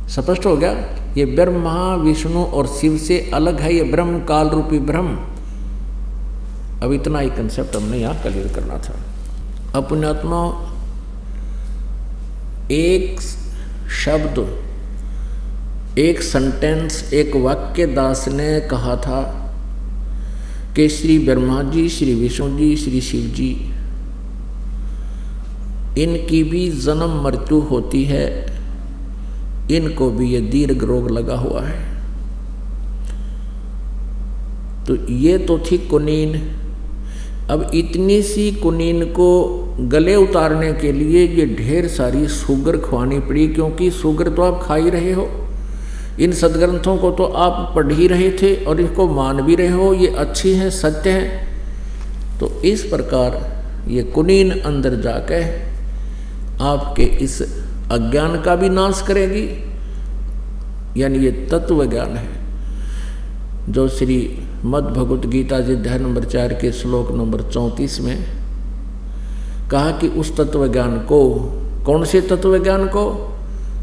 [0.09, 0.73] स्पष्ट हो गया?
[1.17, 5.17] ये ब्रह्मा, विष्णु और शिव से अलग है, ये ब्रह्म काल रूपी ब्रह्म।
[6.83, 8.95] अब इतना ही कंसेप्ट हमने यहाँ क्लियर करना था।
[9.75, 10.41] अपने आत्मा
[12.71, 13.21] एक
[13.95, 14.39] शब्द
[15.99, 19.21] एक सेंटेंस एक वाक्य दास ने कहा था
[20.77, 23.51] कि श्री ब्रह्मा जी, श्री विष्णु जी, श्री शिव जी,
[26.03, 28.27] इनकी भी जन्म मृत्यु होती है,
[29.71, 31.79] इनको भी ये दीर्घ रोग लगा हुआ है।
[34.87, 36.39] तो ये तो थी कुनीन।
[37.51, 39.31] अब इतनी सी कुनीन को
[39.81, 44.75] गले उतारने के लिए ये ढेर सारी शुगर खुआनी पड़ी, क्योंकि शुगर तो आप खा
[44.75, 45.29] ही रहे हो।
[46.19, 49.93] इन सदग्रंथों को तो आप पढ़ ही रहे थे और इनको मान भी रहे हो,
[49.95, 55.43] ये अच्छी हैं, सत्य हैं। तो इस प्रकार ये कुनीन अंदर जाकर
[56.63, 59.47] आपके इस अज्ञान का भी नाश करेगी।
[61.01, 62.29] यानी ये तत्व ज्ञान है,
[63.73, 64.19] जो श्री
[64.65, 68.25] मद भगवत गीता जी अध्याय नंबर चार के श्लोक नंबर चौंतीस में
[69.71, 71.21] कहा कि उस तत्व ज्ञान को,
[71.87, 73.05] कौन से तत्व ज्ञान को?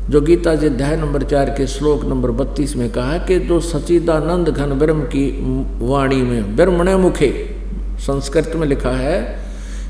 [0.04, 4.50] जो गीता जी अध्याय नंबर चार के श्लोक नंबर बत्तीस में कहा कि जो सचिदानंद
[4.50, 5.26] घन ब्रह्म की
[5.82, 7.30] वाणी में ब्रह्मण मुखे
[8.00, 9.22] संस्कृत में लिखा है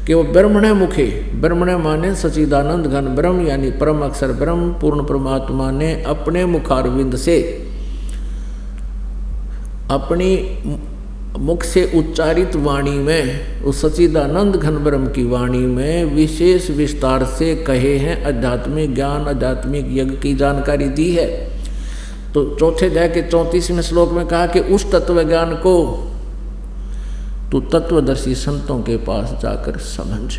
[0.08, 1.06] कि वो ब्रह्मण मुखे
[1.42, 7.42] ब्रह्मण माने सचिदानंद घन ब्रह्म, यानी परम अक्षर ब्रह्म, पूर्ण परमात्मा ने अपने मुखारविंद से
[9.92, 10.36] अपनी
[11.40, 17.56] मुख से उच्चारित वाणी में, उस सचिदानंद घन ब्रह्म की वाणी में विशेष विस्तार से
[17.56, 21.54] कहे हैं, आध्यात्मिक ज्ञान, आध्यात्मिक यज्ञ की जानकारी दी है।
[22.34, 26.10] तो चौथे अध्याय के चौंतीसवें श्लोक में कहा कि उस तत्व ज्ञान को
[27.52, 30.38] तू तत्वदर्शी संतों के पास जाकर समझ।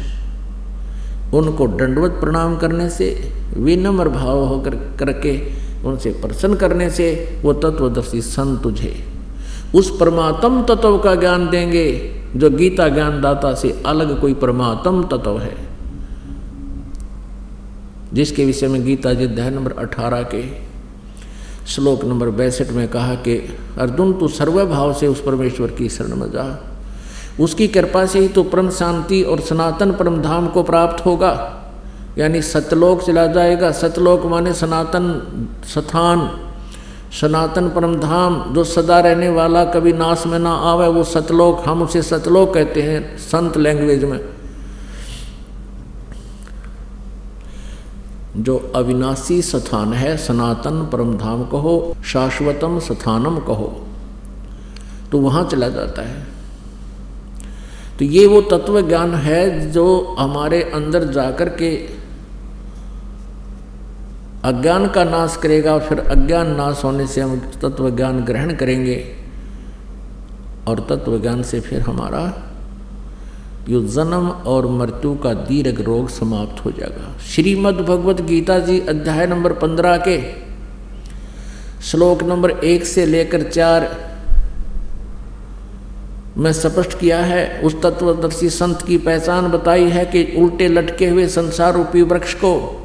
[1.34, 5.40] उनको दंडवत प्रणाम करने से, विनम्र भाव होकर करके
[5.84, 9.13] उनसे प्रसन्न करने से, वो तत्वदर्शी संत तुझे
[9.74, 15.68] उस परमात्म तत्व का ज्ञान देंगे, जो गीता ज्ञानदाता से अलग कोई परमात्म तत्व है।
[18.12, 20.64] जिसके विषय में गीता जी अध्याय नंबर अठारह के
[21.66, 26.28] श्लोक नंबर बैसठ में कहा कि, अर्जुन, तू सर्वभाव से उस परमेश्वर की शरण में
[26.28, 26.64] जा।
[27.40, 31.60] उसकी कृपा से ही तो परम शांति और सनातन परम धाम को प्राप्त होगा।
[32.18, 35.22] यानी सतलोक चला जाएगा। सतलोक माने सनातन
[35.64, 36.43] स्थान।
[37.14, 41.82] सनातन परम धाम जो सदा रहने वाला कभी नाश में ना आवे, वो सतलोक, हम
[41.82, 44.20] उसे सतलोक कहते हैं संत लैंग्वेज में।
[48.36, 53.72] जो अविनाशी स्थान है, सनातन परम धाम कहो, शाश्वतम स्थानम कहो
[55.12, 56.26] तो वहाँ चला जाता है।
[57.98, 59.84] तो ये वो तत्व ज्ञान है जो
[60.18, 61.70] हमारे अंदर जाकर के
[64.44, 69.04] अज्ञान का नाश करेगा, फिर अज्ञान नाश होने से हम तत्व ज्ञान ग्रहण करेंगे।
[70.68, 72.22] और तत्व ज्ञान से फिर हमारा,
[73.68, 79.26] यो जन्म और मृत्यु का दीर्घ रोग समाप्त हो जाएगा। श्रीमद् भगवत गीता जी अध्याय
[79.26, 80.20] नंबर पंद्रह के
[81.82, 83.88] श्लोक नंबर एक से लेकर चार
[86.38, 91.28] में स्पष्ट किया है, उस तत्वदर्शी संत की पहचान बताई है कि उल्टे लटके हुए
[91.28, 92.83] संसार रूपी वृक्ष को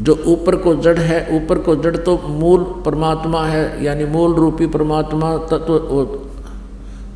[0.00, 4.66] जो ऊपर को जड़ है, ऊपर को जड़ तो मूल परमात्मा है, यानी मूल रूपी
[4.66, 6.04] परमात्मा तत्व तो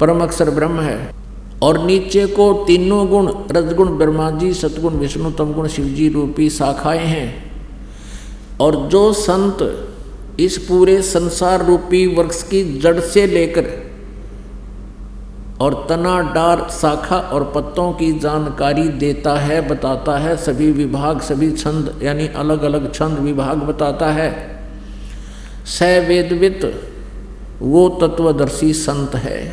[0.01, 1.14] परम अक्षर ब्रह्म है।
[1.62, 7.53] और नीचे को तीनों गुण, रजगुण ब्रह्मा जी सतगुण, विष्णु, तमगुण, शिवजी रूपी शाखाएँ हैं।
[8.61, 9.88] और जो संत
[10.40, 13.84] इस पूरे संसार रूपी वृक्ष की जड़ से लेकर
[15.61, 21.51] और तना डार शाखा और पत्तों की जानकारी देता है, बताता है। सभी विभाग, सभी
[21.51, 24.61] छंद, यानी अलग अलग छंद विभाग बताता है।
[25.67, 26.83] स वेदवित
[27.61, 29.53] वो तत्वदर्शी संत है।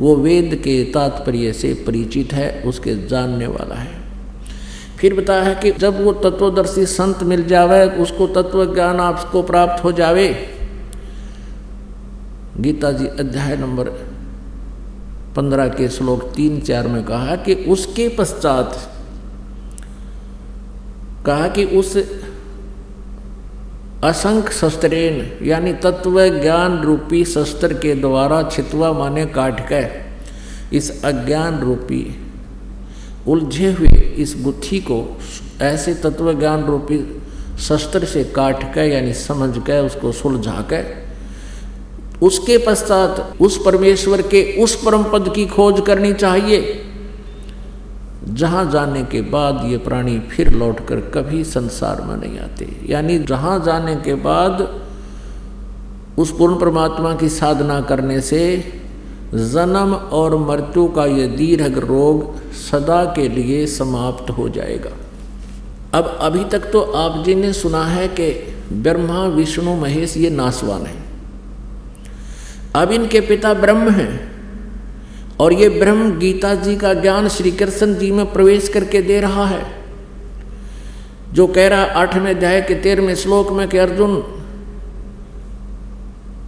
[0.00, 4.00] वो वेद के तात्पर्य से परिचित है, उसके जानने वाला है।
[4.98, 9.84] फिर बताया है कि जब वो तत्वदर्शी संत मिल जावे, उसको तत्व ज्ञान आपको प्राप्त
[9.84, 10.46] हो जावे।
[12.60, 14.17] गीता जी, अध्याय नंबर
[15.36, 18.92] पंद्रह के श्लोक तीन चार में कहा कि उसके पश्चात
[21.26, 21.96] कहा कि उस
[24.04, 29.90] असंख्य शस्त्रेन यानी तत्व ज्ञान रूपी शस्त्र के द्वारा छितवा माने काट कर
[30.72, 32.16] इस अज्ञान रूपी,
[33.28, 35.18] उलझे हुए इस गुत्थी को
[35.62, 37.22] ऐसे तत्व ज्ञान रूपी
[37.58, 41.07] शस्त्र से काट कर यानी समझ कर उसको सुलझा कर
[42.22, 46.84] उसके पश्चात उस परमेश्वर के उस परम पद की खोज करनी चाहिए।
[48.28, 53.58] जहाँ जाने के बाद ये प्राणी फिर लौटकर कभी संसार में नहीं आते। यानी जहाँ
[53.64, 54.82] जाने के बाद
[56.18, 58.42] उस पूर्ण परमात्मा की साधना करने से
[59.34, 64.90] जन्म और मृत्यु का ये दीर्घ रोग सदा के लिए समाप्त हो जाएगा।
[65.98, 68.30] अब अभी तक तो आप जी ने सुना है कि
[68.72, 71.07] ब्रह्मा, विष्णु, महेश ये नासवान है।
[72.78, 74.28] अब इनके पिता ब्रह्म हैं।
[75.40, 79.46] और ये ब्रह्म गीता जी का ज्ञान श्री कृष्ण जी में प्रवेश करके दे रहा
[79.46, 79.78] है।
[81.32, 84.34] जो कह रहा आठवें अध्याय के तेरहवें श्लोक में कि अर्जुन,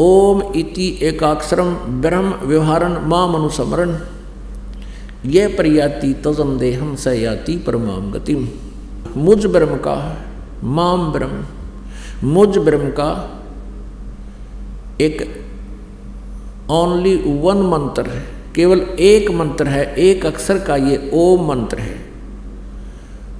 [0.00, 3.98] ओम इति एकाक्षरम ब्रह्म व्यवहारन माम अनुसमरण
[5.26, 8.48] ये प्रयाति तजम देहम स याति परमाम गतिम।
[9.16, 10.24] मुझ ब्रह्म का
[10.64, 11.44] माम ब्रह्म।
[12.28, 13.40] मुझ ब्रह्म का
[15.00, 15.39] एक
[16.70, 18.22] ओनली वन मंत्र है,
[18.54, 21.98] केवल एक मंत्र है, एक अक्षर का ये ओम मंत्र है।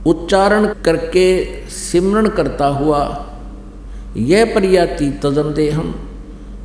[0.07, 3.03] उच्चारण करके सिमरण करता हुआ
[4.17, 5.95] यह प्रयाति तजन हम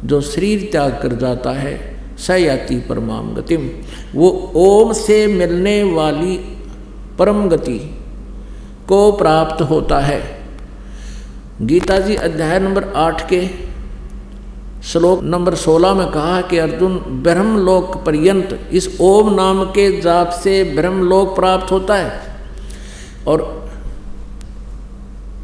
[0.06, 1.73] जो शरीर त्याग कर जाता है,
[2.17, 3.69] सयाति परमाम गतिम।
[4.15, 6.38] वो ओम से मिलने वाली
[7.19, 7.80] परम गति
[8.88, 10.21] को प्राप्त होता है।
[11.62, 13.39] गीता जी अध्याय नंबर आठ के
[14.86, 20.63] श्लोक नंबर 16 में कहा कि अर्जुन, ब्रह्मलोक पर्यंत इस ओम नाम के जाप से
[20.63, 22.21] ब्रह्मलोक प्राप्त होता है।
[23.28, 23.69] और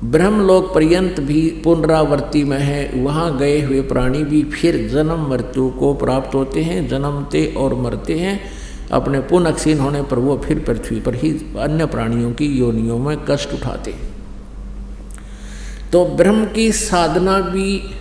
[0.04, 5.94] ब्रह्मलोक पर्यंत भी पुनरावृत्ति में है, वहाँ गए हुए प्राणी भी फिर जन्म मृत्यु को
[5.94, 8.42] प्राप्त होते हैं, जन्मते और मरते हैं।
[8.92, 13.18] अपने पुनः क्षीण होने पर वो फिर पृथ्वी पर ही अन्य प्राणियों की योनियों में
[13.30, 14.12] कष्ट उठाते हैं।
[15.92, 17.96] तो ब्रह्म की साधना भी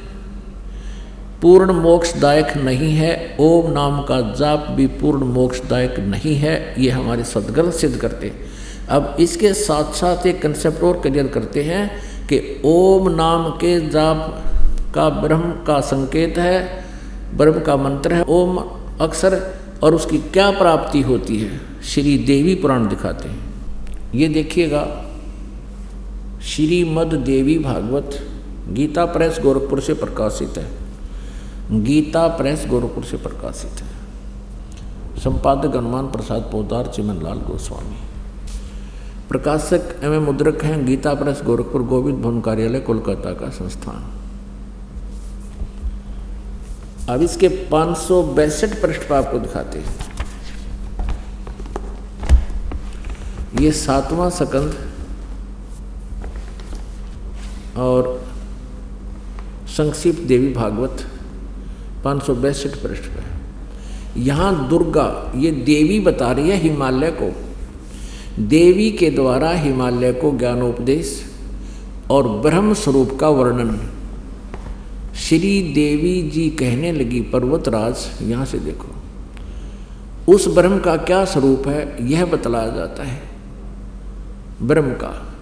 [1.42, 7.24] पूर्ण मोक्षदायक नहीं है, ओम नाम का जाप भी पूर्ण मोक्षदायक नहीं है, ये हमारे
[7.24, 8.48] सदग्रंथ सिद्ध करते हैं।
[8.88, 11.90] अब इसके साथ साथ एक कंसेप्ट और क्लियर करते हैं
[12.26, 14.42] कि ओम नाम के जाप
[14.94, 16.84] का ब्रह्म का संकेत है,
[17.36, 18.58] ब्रह्म का मंत्र है, ओम
[19.00, 19.38] अक्सर
[19.82, 24.84] और उसकी क्या प्राप्ति होती है, श्री देवी पुराण दिखाते हैं। ये देखिएगा,
[26.44, 28.18] श्रीमद देवी भागवत,
[28.68, 30.66] गीता प्रेस गोरखपुर से प्रकाशित है।
[31.70, 33.88] गीता प्रेस गोरखपुर से प्रकाशित है।
[35.20, 37.96] संपादक हनुमान प्रसाद पोदार चिमनलाल गोस्वामी।
[39.28, 44.16] प्रकाशक एवं मुद्रक हैं गीता प्रेस गोरखपुर गोविंद भवन कार्यालय, कोलकाता का संस्थान।
[47.08, 49.94] अब इसके पाँच सौ बैसठ पृष्ठ पर आपको दिखाते हैं।
[53.60, 54.74] ये सातवां सकंद
[57.78, 58.26] और
[59.68, 61.06] संक्षिप्त देवी भागवत
[62.04, 67.32] पाँच सौ बैसठ पृष्ठ पर यहाँ दुर्गा, ये देवी बता रही है हिमालय को।
[68.42, 71.24] देवी के द्वारा हिमालय को ज्ञानोपदेश
[72.10, 73.78] और ब्रह्म स्वरूप का वर्णन।
[75.14, 78.88] श्री देवी जी कहने लगी, पर्वतराज, यहाँ से देखो।
[80.32, 83.22] उस ब्रह्म का क्या स्वरूप है, यह बतलाया जाता है।
[84.62, 85.34] ब्रह्म का,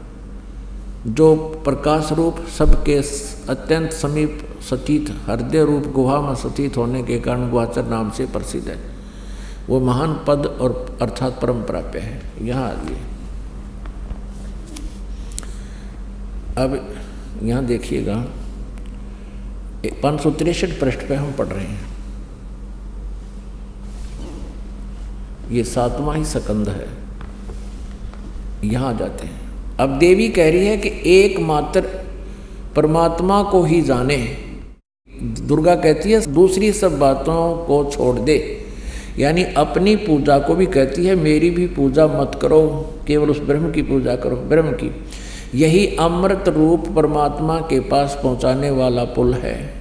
[1.07, 3.03] जो प्रकाश रूप सबके
[3.49, 8.69] अत्यंत समीप सतीत, हृदय रूप गुहा में सतीत होने के कारण गुहाचर नाम से प्रसिद्ध
[8.69, 8.79] है।
[9.69, 12.99] वो महान पद और अर्थात परम प्राप्य है। यहाँ आइए।
[16.59, 16.97] अब
[17.43, 18.25] यहाँ देखिएगा।
[20.03, 21.89] पाँच सौ तिरसठ पृष्ठ पे हम पढ़ रहे हैं।
[25.51, 26.89] ये सातवां ही सकंद है।
[28.65, 29.41] यहाँ जाते हैं।
[29.77, 32.08] अब देवी कह रही है कि एकमात्र
[32.79, 34.17] परमात्मा को ही जाने।
[35.23, 38.59] दुर्गा कहती है, दूसरी सब बातों को छोड़ दे।
[39.19, 43.73] यानी अपनी पूजा को भी कहती है, मेरी भी पूजा मत करो, केवल उस ब्रह्म
[43.73, 45.05] की पूजा करो, ब्रह्म की।
[45.55, 49.75] यही अमृत रूप परमात्मा के पास पहुँचाने वाला पुल है।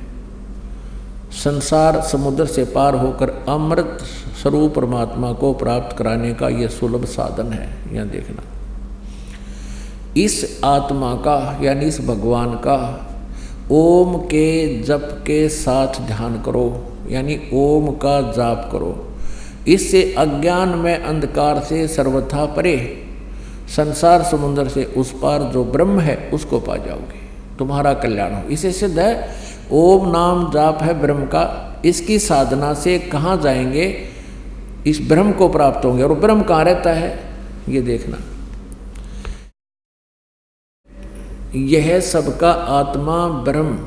[1.31, 3.97] संसार समुद्र से पार होकर अमृत
[4.41, 8.56] स्वरूप परमात्मा को प्राप्त कराने का यह सुलभ साधन है। यह देखना।
[10.17, 13.03] इस आत्मा का, यानी इस भगवान का,
[13.71, 19.07] ओम के जप के साथ ध्यान करो, यानी ओम का जाप करो।
[19.67, 23.03] इससे अज्ञान में अंधकार से सर्वथा परे,
[23.67, 27.27] संसार समुद्र से उस पार जो ब्रह्म है, उसको पा जाओगे।
[27.59, 29.29] तुम्हारा कल्याण हो। इसे सिद्ध है,
[29.71, 34.01] ओम नाम जाप है ब्रह्म का। इसकी साधना से कहाँ जाएँगे?
[34.87, 37.19] इस ब्रह्म को प्राप्त होंगे। और ब्रह्म कहाँ रहता है?
[37.69, 38.17] ये देखना।
[41.57, 43.77] यह सबका आत्मा ब्रह्म।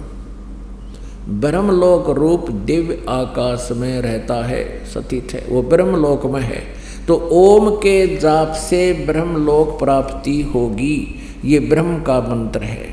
[1.41, 6.63] ब्रह्मलोक रूप दिव्य आकाश में रहता है, सतीत है। वो ब्रह्मलोक में है।
[7.09, 11.15] तो ओम के जाप से ब्रह्मलोक प्राप्ति होगी।
[11.45, 12.87] ये ब्रह्म का मंत्र है।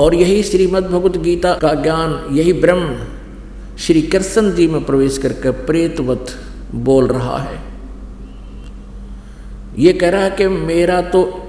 [0.00, 2.96] और यही श्रीमद् भगवत गीता का ज्ञान, यही ब्रह्म
[3.78, 6.26] श्री कृष्ण जी में प्रवेश करके प्रेतवत
[6.74, 7.58] बोल रहा है।
[9.78, 11.47] ये कह रहा है कि मेरा तो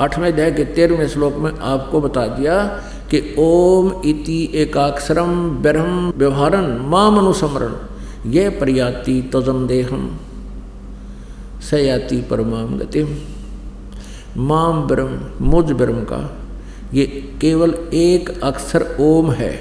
[0.00, 2.56] आठवें अध्याय के तेरहवें श्लोक में आपको बता दिया
[3.10, 7.74] कि ओम इति एकाक्षरम ब्रह्म व्यवहारन माम अनुसमरण
[8.30, 10.18] ये प्रयाति तजम देहम
[11.70, 13.02] सयाति परमाम गति।
[14.36, 16.18] माम ब्रह्म, मुझ ब्रह्म का,
[16.94, 17.06] ये
[17.40, 19.52] केवल एक अक्षर ओम है।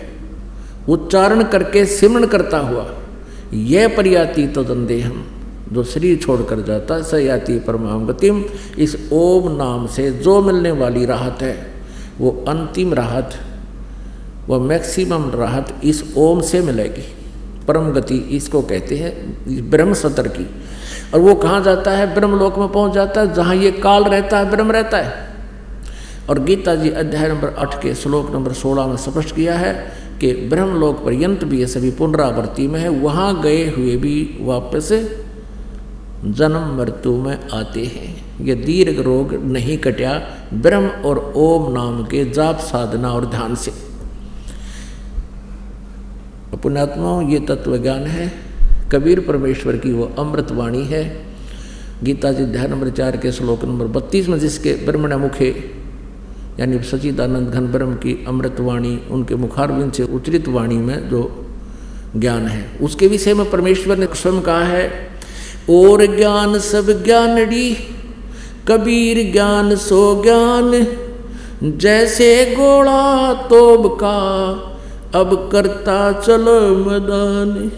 [0.89, 2.85] उच्चारण करके सिमरण करता हुआ
[3.53, 5.23] यह प्रयाति तजन देहम
[5.73, 8.43] जो शरीर छोड़कर जाता है सयाति परमाम गतिम
[8.79, 11.55] इस ओम नाम से जो मिलने वाली राहत है,
[12.19, 13.33] वो अंतिम राहत,
[14.47, 17.03] वो मैक्सिमम राहत इस ओम से मिलेगी।
[17.67, 20.45] परम गति इसको कहते हैं ब्रह्म सतर की।
[21.13, 22.13] और वो कहाँ जाता है?
[22.15, 25.31] ब्रह्म लोक में पहुँच जाता है, जहाँ ये काल रहता है, ब्रह्म रहता है।
[26.29, 29.73] और गीता जी अध्याय नंबर आठ के श्लोक नंबर सोलह में स्पष्ट किया है
[30.21, 34.91] कि ब्रह्मलोक पर्यंत भी ये सभी पुनरावृत्ति में है, वहाँ गए हुए भी वापस
[36.31, 42.29] जन्म मृत्यु में आते हैं। ये दीर्घ रोग नहीं कटा ब्रह्म और ओम नाम के
[42.29, 43.71] जाप साधना और ध्यान से।
[46.63, 48.33] पुण्यात्माओं, ये तत्व ज्ञान है।
[48.91, 51.25] कबीर परमेश्वर की वो अमृत वाणी है।
[52.03, 55.71] गीता जी ध्यान नंबर चार के श्लोक नंबर बत्तीस में जिसके ब्रह्मण मुखे,
[56.59, 61.45] यानी सचिदानंद घन ब्रह्म की अमृत वाणी, उनके मुखारविंद से उच्चरित वाणी में जो
[62.17, 65.12] ज्ञान है, उसके विषय में परमेश्वर ने स्वयं कहा है
[65.69, 67.77] और ज्ञान सब ज्ञानड़ी,
[68.67, 70.87] कबीर ज्ञान सो ज्ञान।
[71.77, 74.19] जैसे गोड़ा तोब का,
[75.19, 77.71] अब करता चलो मदान।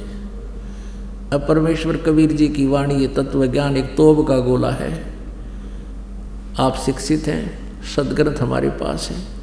[1.33, 5.13] अब परमेश्वर कबीर जी की वाणी, ये तत्व ज्ञान, एक तोब का गोला है।
[6.59, 9.36] आप शिक्षित हैं, सदग्रंथ हमारे पास है।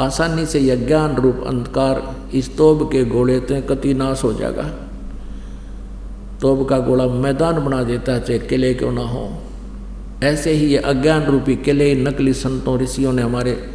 [0.00, 4.91] आसानी से यह ज्ञान रूप अंधकार इस तोब के गोले तो कति नाश हो जाएगा।
[6.42, 9.42] तोब का गोला मैदान बना देता है, चाहे किले क्यों ना हो।
[10.22, 13.70] ऐसे ही ये अज्ञान रूपी किले, नकली संतों, ऋषियों ने हमारे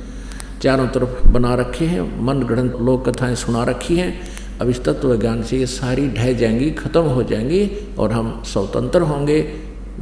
[0.62, 4.20] चारों तरफ़ बना रखे हैं मन गढ़ लोक कथाएँ सुना रखी हैं।
[4.62, 9.02] अब इस तत्व ज्ञान से ये सारी ढह जाएँगी, खत्म हो जाएँगी और हम स्वतंत्र
[9.02, 9.54] होंगे।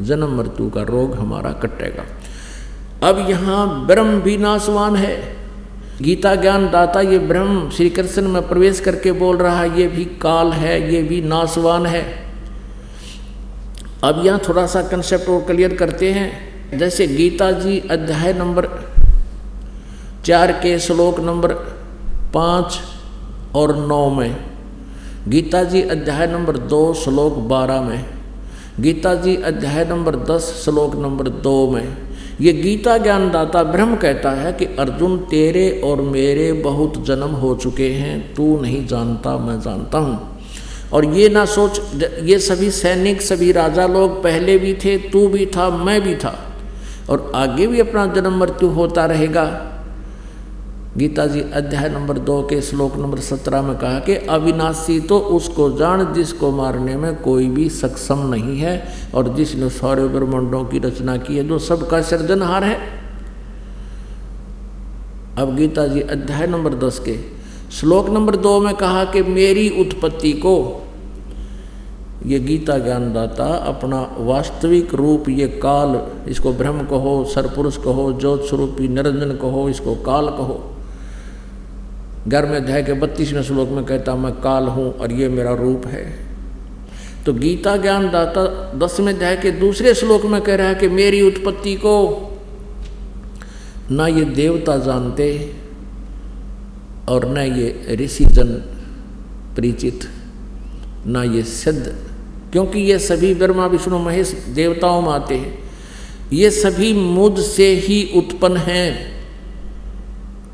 [0.01, 2.03] जन्म मृत्यु का रोग हमारा कटेगा।
[3.09, 5.35] अब यहाँ ब्रह्म भी नासवान है।
[6.01, 10.05] गीता ज्ञान दाता ये ब्रह्म श्री कृष्ण में प्रवेश करके बोल रहा है, ये भी
[10.05, 12.24] काल है, ये भी नासवान है।
[14.05, 18.67] अब यहाँ थोड़ा सा कंसेप्ट और क्लियर करते हैं। जैसे गीता जी अध्याय नंबर
[20.25, 21.53] चार के श्लोक नंबर
[22.33, 22.79] पाँच
[23.55, 24.35] और नौ में,
[25.27, 28.05] गीता जी अध्याय नंबर दो श्लोक बारह में,
[28.79, 31.97] गीता जी अध्याय नंबर दस श्लोक नंबर दो में,
[32.41, 37.89] ये गीता ज्ञानदाता ब्रह्म कहता है कि, अर्जुन, तेरे और मेरे बहुत जन्म हो चुके
[37.89, 40.34] हैं, तू नहीं जानता, मैं जानता हूँ।
[40.93, 41.81] और ये ना सोच,
[42.23, 46.51] ये सभी सैनिक, सभी राजा लोग पहले भी थे, तू भी था, मैं भी था।
[47.09, 49.71] और आगे भी अपना जन्म मृत्यु होता रहेगा।
[50.97, 55.69] गीता जी अध्याय नंबर दो के श्लोक नंबर सत्रह में कहा कि अविनाशी तो उसको
[55.77, 61.17] जान जिसको मारने में कोई भी सक्षम नहीं है और जिसने सौर्य ब्रह्मंडों की रचना
[61.17, 62.79] की है, जो सबका सृजनहार है।
[65.37, 67.34] अब गीता जी अध्याय नंबर दस के
[67.75, 70.81] श्लोक नंबर दो में कहा कि मेरी उत्पत्ति को
[72.25, 75.99] ये गीता ज्ञानदाता अपना वास्तविक रूप, ये काल,
[76.29, 80.71] इसको ब्रह्म कहो सरपुरुष कहो ज्योत स्वरूपी निरंजन कहो, इसको काल कहो।
[82.27, 85.85] घर में अध्याय के बत्तीसवें श्लोक में कहता, मैं काल हूँ और ये मेरा रूप
[85.87, 86.05] है।
[87.25, 88.45] तो गीता ज्ञानदाता
[88.77, 91.97] दसवें अध्याय के दूसरे श्लोक में कह रहा है कि मेरी उत्पत्ति को
[93.91, 95.29] ना ये देवता जानते
[97.09, 98.45] और न ये ऋषिजन
[99.57, 99.99] परिचित,
[101.07, 101.95] न ये सिद्ध।
[102.51, 105.59] क्योंकि ये सभी ब्रह्मा, विष्णु, महेश देवताओं में आते हैं।
[106.33, 109.15] ये सभी मुझ से ही उत्पन्न हैं।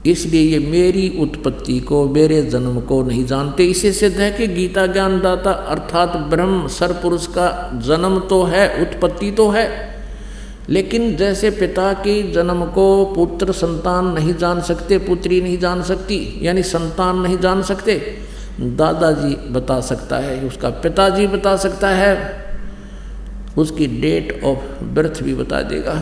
[0.06, 4.88] इसलिए ये मेरी उत्पत्ति को, मेरे जन्म को नहीं जानते। इसे सिद्ध है कि गीता
[4.88, 10.01] ज्ञानदाता अर्थात ब्रह्म सरपुरुष का जन्म तो है, उत्पत्ति तो है।
[10.72, 16.40] लेकिन जैसे पिता की जन्म को पुत्र संतान नहीं जान सकते, पुत्री नहीं जान सकती,
[16.42, 18.18] यानी संतान नहीं जान सकते,
[18.60, 22.14] दादाजी बता सकता है, उसका पिताजी बता सकता है,
[23.58, 25.94] उसकी डेट ऑफ़ बर्थ भी बता देगा।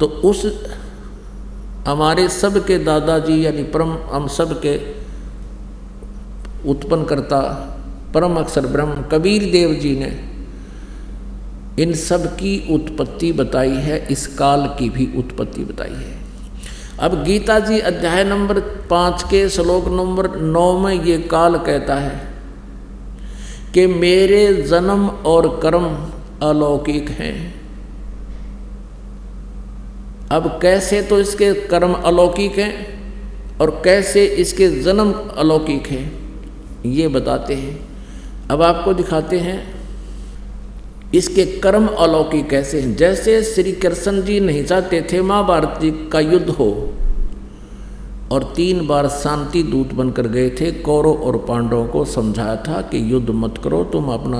[0.00, 0.66] तो उस
[1.88, 5.02] हमारे सब के दादाजी, यानी परम, हम सब के
[6.70, 7.40] उत्पन्न करता
[8.14, 10.31] परम अक्षर ब्रह्म कबीर देव जी ने
[11.78, 16.20] इन सब की उत्पत्ति बताई है, इस काल की भी उत्पत्ति बताई है।
[17.00, 18.60] अब गीता जी अध्याय नंबर
[18.90, 22.20] पाँच के श्लोक नंबर नौ में ये काल कहता है
[23.74, 25.86] कि मेरे जन्म और कर्म
[26.42, 27.54] अलौकिक हैं।
[30.30, 32.72] अब कैसे तो इसके कर्म अलौकिक हैं
[33.60, 36.06] और कैसे इसके जन्म अलौकिक हैं,
[36.86, 37.78] ये बताते हैं।
[38.50, 39.60] अब आपको दिखाते हैं
[41.14, 42.94] इसके कर्म अलौकिक कैसे हैं?
[42.96, 46.92] जैसे श्री कृष्ण जी नहीं चाहते थे महाभारत जी का युद्ध हो,
[48.32, 53.12] और तीन बार शांति दूत बनकर गए थे, कौरव और पांडवों को समझाया था कि
[53.12, 54.38] युद्ध मत करो, तुम अपना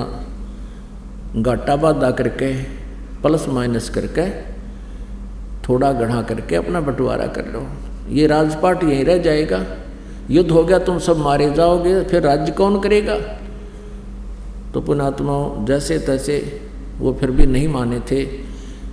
[1.41, 2.53] घाटा बाधा करके,
[3.21, 4.29] प्लस माइनस करके,
[5.69, 7.65] थोड़ा गढ़ा करके अपना बंटवारा कर लो।
[8.09, 9.63] ये राजपाट यहीं रह जाएगा।
[10.29, 13.17] युद्ध हो गया, तुम सब मारे जाओगे, फिर राज्य कौन करेगा?
[14.73, 16.61] तो पुणात्माओं जैसे तैसे
[16.99, 18.25] वो फिर भी नहीं माने थे।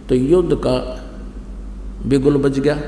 [0.08, 1.06] तो युद्ध का
[2.06, 2.80] बिगुल बज गया।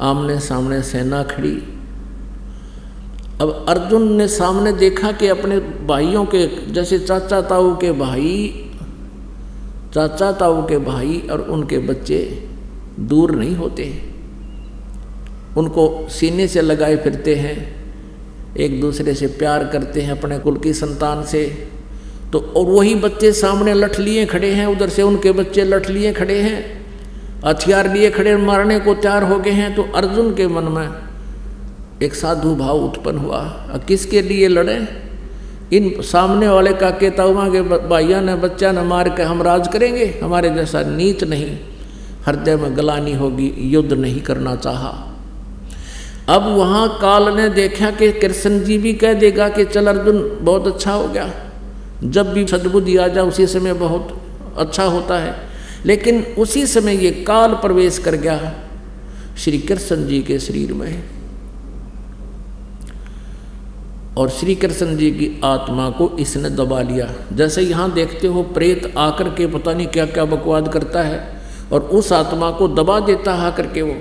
[0.00, 1.62] आमने सामने सेना खड़ी।
[3.40, 8.64] अब अर्जुन ने सामने देखा कि अपने भाइयों के, जैसे चाचा ताऊ के भाई,
[9.94, 12.48] चाचा ताऊ के भाई और उनके बच्चे
[13.00, 14.02] दूर नहीं होते।
[15.56, 17.76] उनको सीने से लगाए फिरते हैं,
[18.56, 21.68] एक दूसरे से प्यार करते हैं अपने कुल की संतान से।
[22.32, 26.12] तो और वही बच्चे सामने लठ लिए खड़े हैं, उधर से उनके बच्चे लठ लिए
[26.12, 26.86] खड़े हैं।
[27.46, 30.88] हथियार लिए खड़े मारने को तैयार हो गए हैं तो अर्जुन के मन में
[32.02, 33.42] एक साधु भाव उत्पन्न हुआ।
[33.88, 34.88] किसके लिए लड़े?
[35.72, 40.20] इन सामने वाले का केताउमा के, भाइया, ने बच्चा, ने मार के हम राज करेंगे।
[40.22, 41.58] हमारे जैसा नीच नहीं।
[42.26, 45.16] हृदय में गलानी होगी, युद्ध नहीं करना चाहा।
[46.28, 50.66] अब वहाँ काल ने देखा कि कृष्ण जी भी कह देगा कि, चल अर्जुन, बहुत
[50.66, 51.45] अच्छा हो गया।
[52.04, 54.22] जब भी सदबुद्धि आ जाए, उसी समय बहुत
[54.58, 55.36] अच्छा होता है।
[55.86, 58.54] लेकिन उसी समय ये काल प्रवेश कर गया
[59.38, 61.04] श्री कृष्ण जी के शरीर में।
[64.18, 68.94] और श्री कृष्ण जी की आत्मा को इसने दबा लिया। जैसे यहाँ देखते हो, प्रेत
[68.98, 71.40] आकर के पता नहीं क्या क्या बकवाद करता है,
[71.72, 73.96] और उस आत्मा को दबा देता है आकर के वो।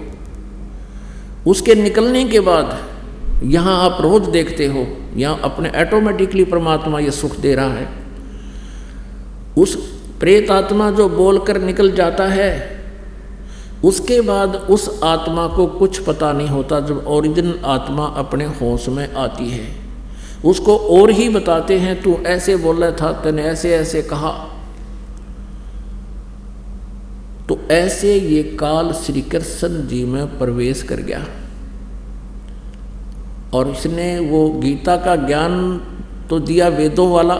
[1.52, 2.95] उसके निकलने के बाद
[3.44, 7.88] यहाँ आप रोज देखते हो, यहाँ अपने ऑटोमेटिकली परमात्मा ये सुख दे रहा है।
[9.58, 9.76] उस
[10.20, 12.52] प्रेत आत्मा जो बोलकर निकल जाता है,
[13.84, 19.14] उसके बाद उस आत्मा को कुछ पता नहीं होता जब ओरिजिनल आत्मा अपने होश में
[19.14, 19.68] आती है।
[20.46, 24.32] उसको और ही बताते हैं, तू ऐसे बोला था, तेने ऐसे ऐसे कहा।
[27.50, 31.26] तो ऐसे ये काल श्री कृष्ण जी में प्रवेश कर गया।
[33.56, 35.54] और उसने वो गीता का ज्ञान
[36.30, 37.38] तो दिया वेदों वाला,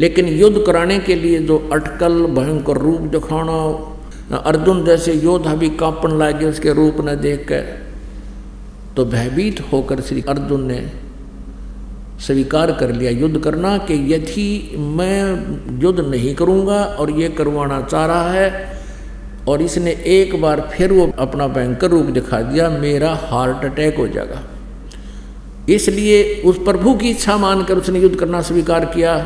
[0.00, 3.58] लेकिन युद्ध कराने के लिए जो अटकल, भयंकर रूप दिखाना,
[4.40, 7.64] अर्जुन जैसे योद्धा भी कांपन लागे उसके रूप न देख कर
[8.96, 10.80] तो भयभीत होकर श्री अर्जुन ने
[12.20, 18.06] स्वीकार कर लिया, युद्ध करना कि यदि मैं युद्ध नहीं करूँगा और ये करवाना चाह
[18.06, 18.50] रहा है,
[19.48, 24.06] और इसने एक बार फिर वो अपना भयंकर रूप दिखा दिया, मेरा हार्ट अटैक हो
[24.08, 24.42] जाएगा।
[25.70, 29.18] इसलिए उस प्रभु की इच्छा मानकर उसने युद्ध करना स्वीकार किया।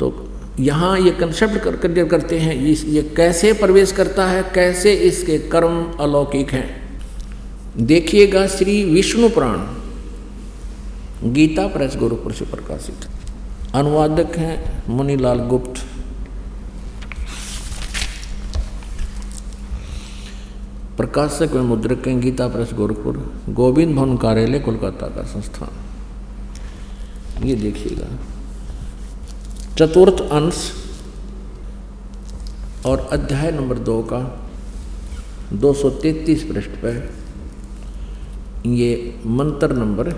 [0.00, 0.28] तो
[0.60, 5.38] यहाँ ये कंसेप्ट कर, कर करते हैं ये, ये कैसे प्रवेश करता है कैसे इसके
[5.38, 6.68] कर्म अलौकिक हैं।
[7.76, 9.58] देखिएगा श्री विष्णु पुराण
[11.32, 13.08] गीता प्रेस गुरुपुर से प्रकाशित।
[13.74, 15.84] अनुवादक हैं मुनीलाल गुप्त।
[20.96, 23.16] प्रकाशक व मुद्रक हैं गीता प्रेस गोरखपुर,
[23.50, 25.72] गोविंद भवन कार्यालय, कोलकाता का संस्थान।
[27.46, 28.06] ये देखिएगा।
[29.76, 30.58] चतुर्थ अंश
[32.86, 34.20] और अध्याय नंबर दो का
[35.54, 36.94] 233 पृष्ठ पर
[38.66, 40.14] ये मंत्र नंबर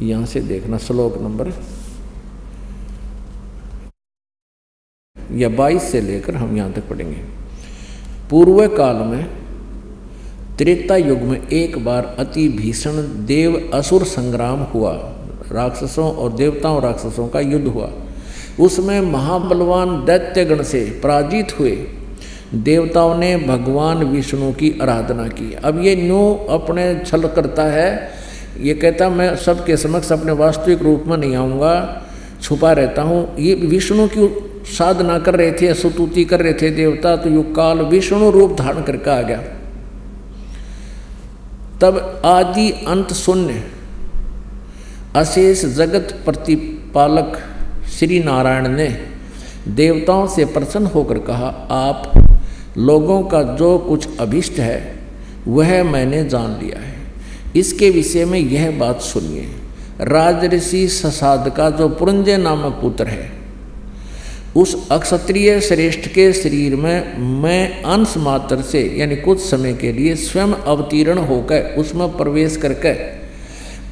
[0.00, 1.52] यहाँ से देखना, श्लोक नंबर
[5.32, 7.43] या 22 से लेकर हम यहाँ तक पढ़ेंगे।
[8.30, 9.26] पूर्व काल में
[10.58, 12.90] त्रेता युग में एक बार अति भीषण
[13.26, 14.92] देव असुर संग्राम हुआ।
[15.52, 17.90] राक्षसों और देवताओं राक्षसों का युद्ध हुआ।
[18.60, 21.86] उसमें महाबलवान दैत्यगण से पराजित हुए।
[22.54, 28.10] देवताओं ने भगवान विष्णु की आराधना की। अब ये न्यू अपने छल करता है।
[28.60, 32.02] ये कहता, मैं सबके समक्ष अपने वास्तविक रूप में नहीं आऊँगा।
[32.42, 37.16] छुपा रहता हूँ। ये विष्णु की साधना कर रहे थे, स्तुति कर रहे थे, देवता
[37.16, 39.42] तो युग काल विष्णु रूप धारण करके आ गया।
[41.80, 43.64] तब आदि अंत शून्य,
[45.16, 47.38] अशेष जगत प्रतिपालक
[47.88, 49.06] श्री नारायण ने
[49.68, 52.12] देवताओं से प्रसन्न होकर कहा, आप
[52.78, 54.94] लोगों का जो कुछ अभिष्ट है,
[55.48, 56.94] वह मैंने जान लिया है।
[57.56, 59.48] इसके विषय में यह बात सुनिए।
[60.00, 63.43] राजऋषि ससाद का जो पुरंजय नामक पुत्र है
[64.56, 70.14] उस अक्षत्रिय श्रेष्ठ के शरीर में मैं अंश मात्र से, यानी कुछ समय के लिए
[70.14, 72.92] स्वयं अवतीर्ण होकर उसमें प्रवेश करके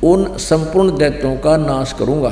[0.06, 2.30] उन संपूर्ण दैत्यों का नाश करूँगा।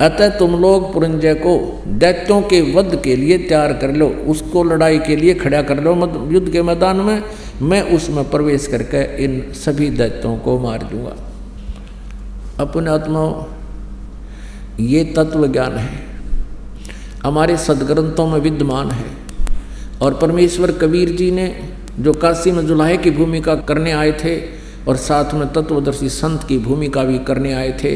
[0.00, 4.98] अतः तुम लोग पुरंजय को दैत्यों के वध के लिए तैयार कर लो, उसको लड़ाई
[4.98, 7.22] के लिए खड़ा कर लो, मत युद्ध के मैदान में
[7.62, 11.16] मैं उसमें प्रवेश करके इन सभी दैत्यों को मार दूँगा।
[12.64, 13.24] अपने आत्मा
[14.80, 16.11] ये तत्व ज्ञान है।
[17.22, 19.04] हमारे सदग्रंथों में विद्यमान है।
[20.02, 21.46] और परमेश्वर कबीर जी ने
[22.00, 24.36] जो काशी में जुलाहे की भूमिका करने आए थे
[24.88, 27.92] और साथ में तत्वदर्शी संत की भूमिका भी करने आए थे,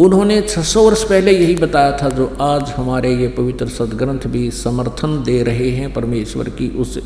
[0.00, 5.22] उन्होंने 600 वर्ष पहले यही बताया था, जो आज हमारे ये पवित्र सदग्रंथ भी समर्थन
[5.22, 6.98] दे रहे हैं परमेश्वर की उस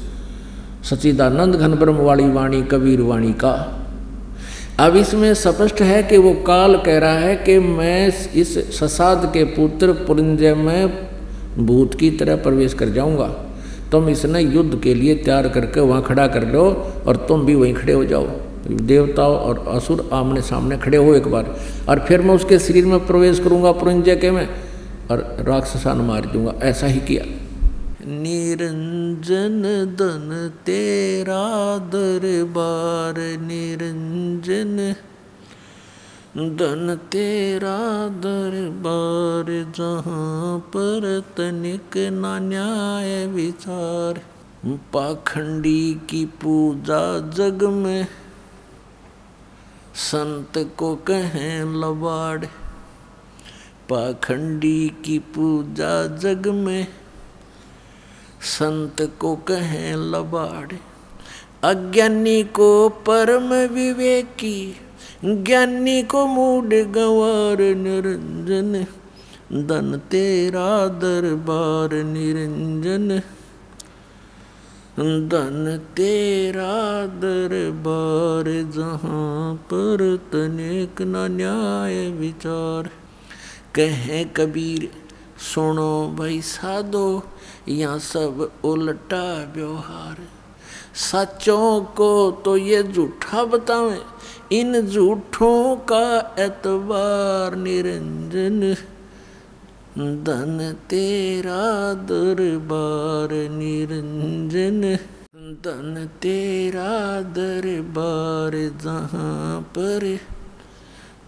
[0.84, 3.54] सचिदानंद घन ब्रह्म वाणी वाणी कबीर वाणी का।
[4.80, 9.42] अब इसमें स्पष्ट है कि वो काल कह रहा है कि मैं इस ससाद के
[9.46, 13.26] पुत्र पुरंजय में भूत की तरह प्रवेश कर जाऊँगा।
[13.92, 16.62] तुम इसने युद्ध के लिए तैयार करके वहाँ खड़ा कर लो
[17.06, 18.26] और तुम भी वहीं खड़े हो जाओ।
[18.68, 21.54] देवताओं और असुर आमने सामने खड़े हो एक बार,
[21.88, 24.46] और फिर मैं उसके शरीर में प्रवेश करूँगा पुरंजय के में
[25.10, 27.24] और राक्षसान मार दूँगा। ऐसा ही किया।
[28.06, 29.62] निरंजन
[29.96, 31.42] धन तेरा
[31.78, 34.94] दरबार निरंजन,
[36.56, 37.76] धन तेरा
[38.08, 44.20] दरबार जहाँ पर तनिक ना न्याय विचार।
[44.66, 48.06] पाखंडी की पूजा जग में,
[49.94, 52.44] संत को कहें लबाड़।
[53.88, 56.86] पाखंडी की पूजा जग में
[58.42, 60.76] संत को कहें लबाड़।
[61.64, 64.76] अज्ञानी को परम विवेकी,
[65.24, 68.86] ज्ञानी को मूड गंवार निरंजन,
[69.66, 73.22] धन तेरा दरबार निरंजन।
[75.28, 82.90] धन तेरा दरबार जहाँ पर तनिक न न्याय विचार।
[83.74, 84.90] कहें कबीर,
[85.54, 87.22] सुनो भाई साधो
[87.68, 90.16] यहाँ सब उल्टा व्यवहार
[91.00, 93.98] सचों को तो ये झूठा बतावे,
[94.52, 98.74] इन झूठों का एतबार निरंजन।
[100.24, 101.62] धन तेरा
[102.04, 104.82] दरबार निरंजन।
[105.64, 106.90] धन तेरा
[107.32, 110.16] दरबार जहाँ पर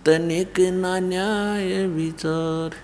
[0.06, 2.74] तनिक ना न्याय विचार।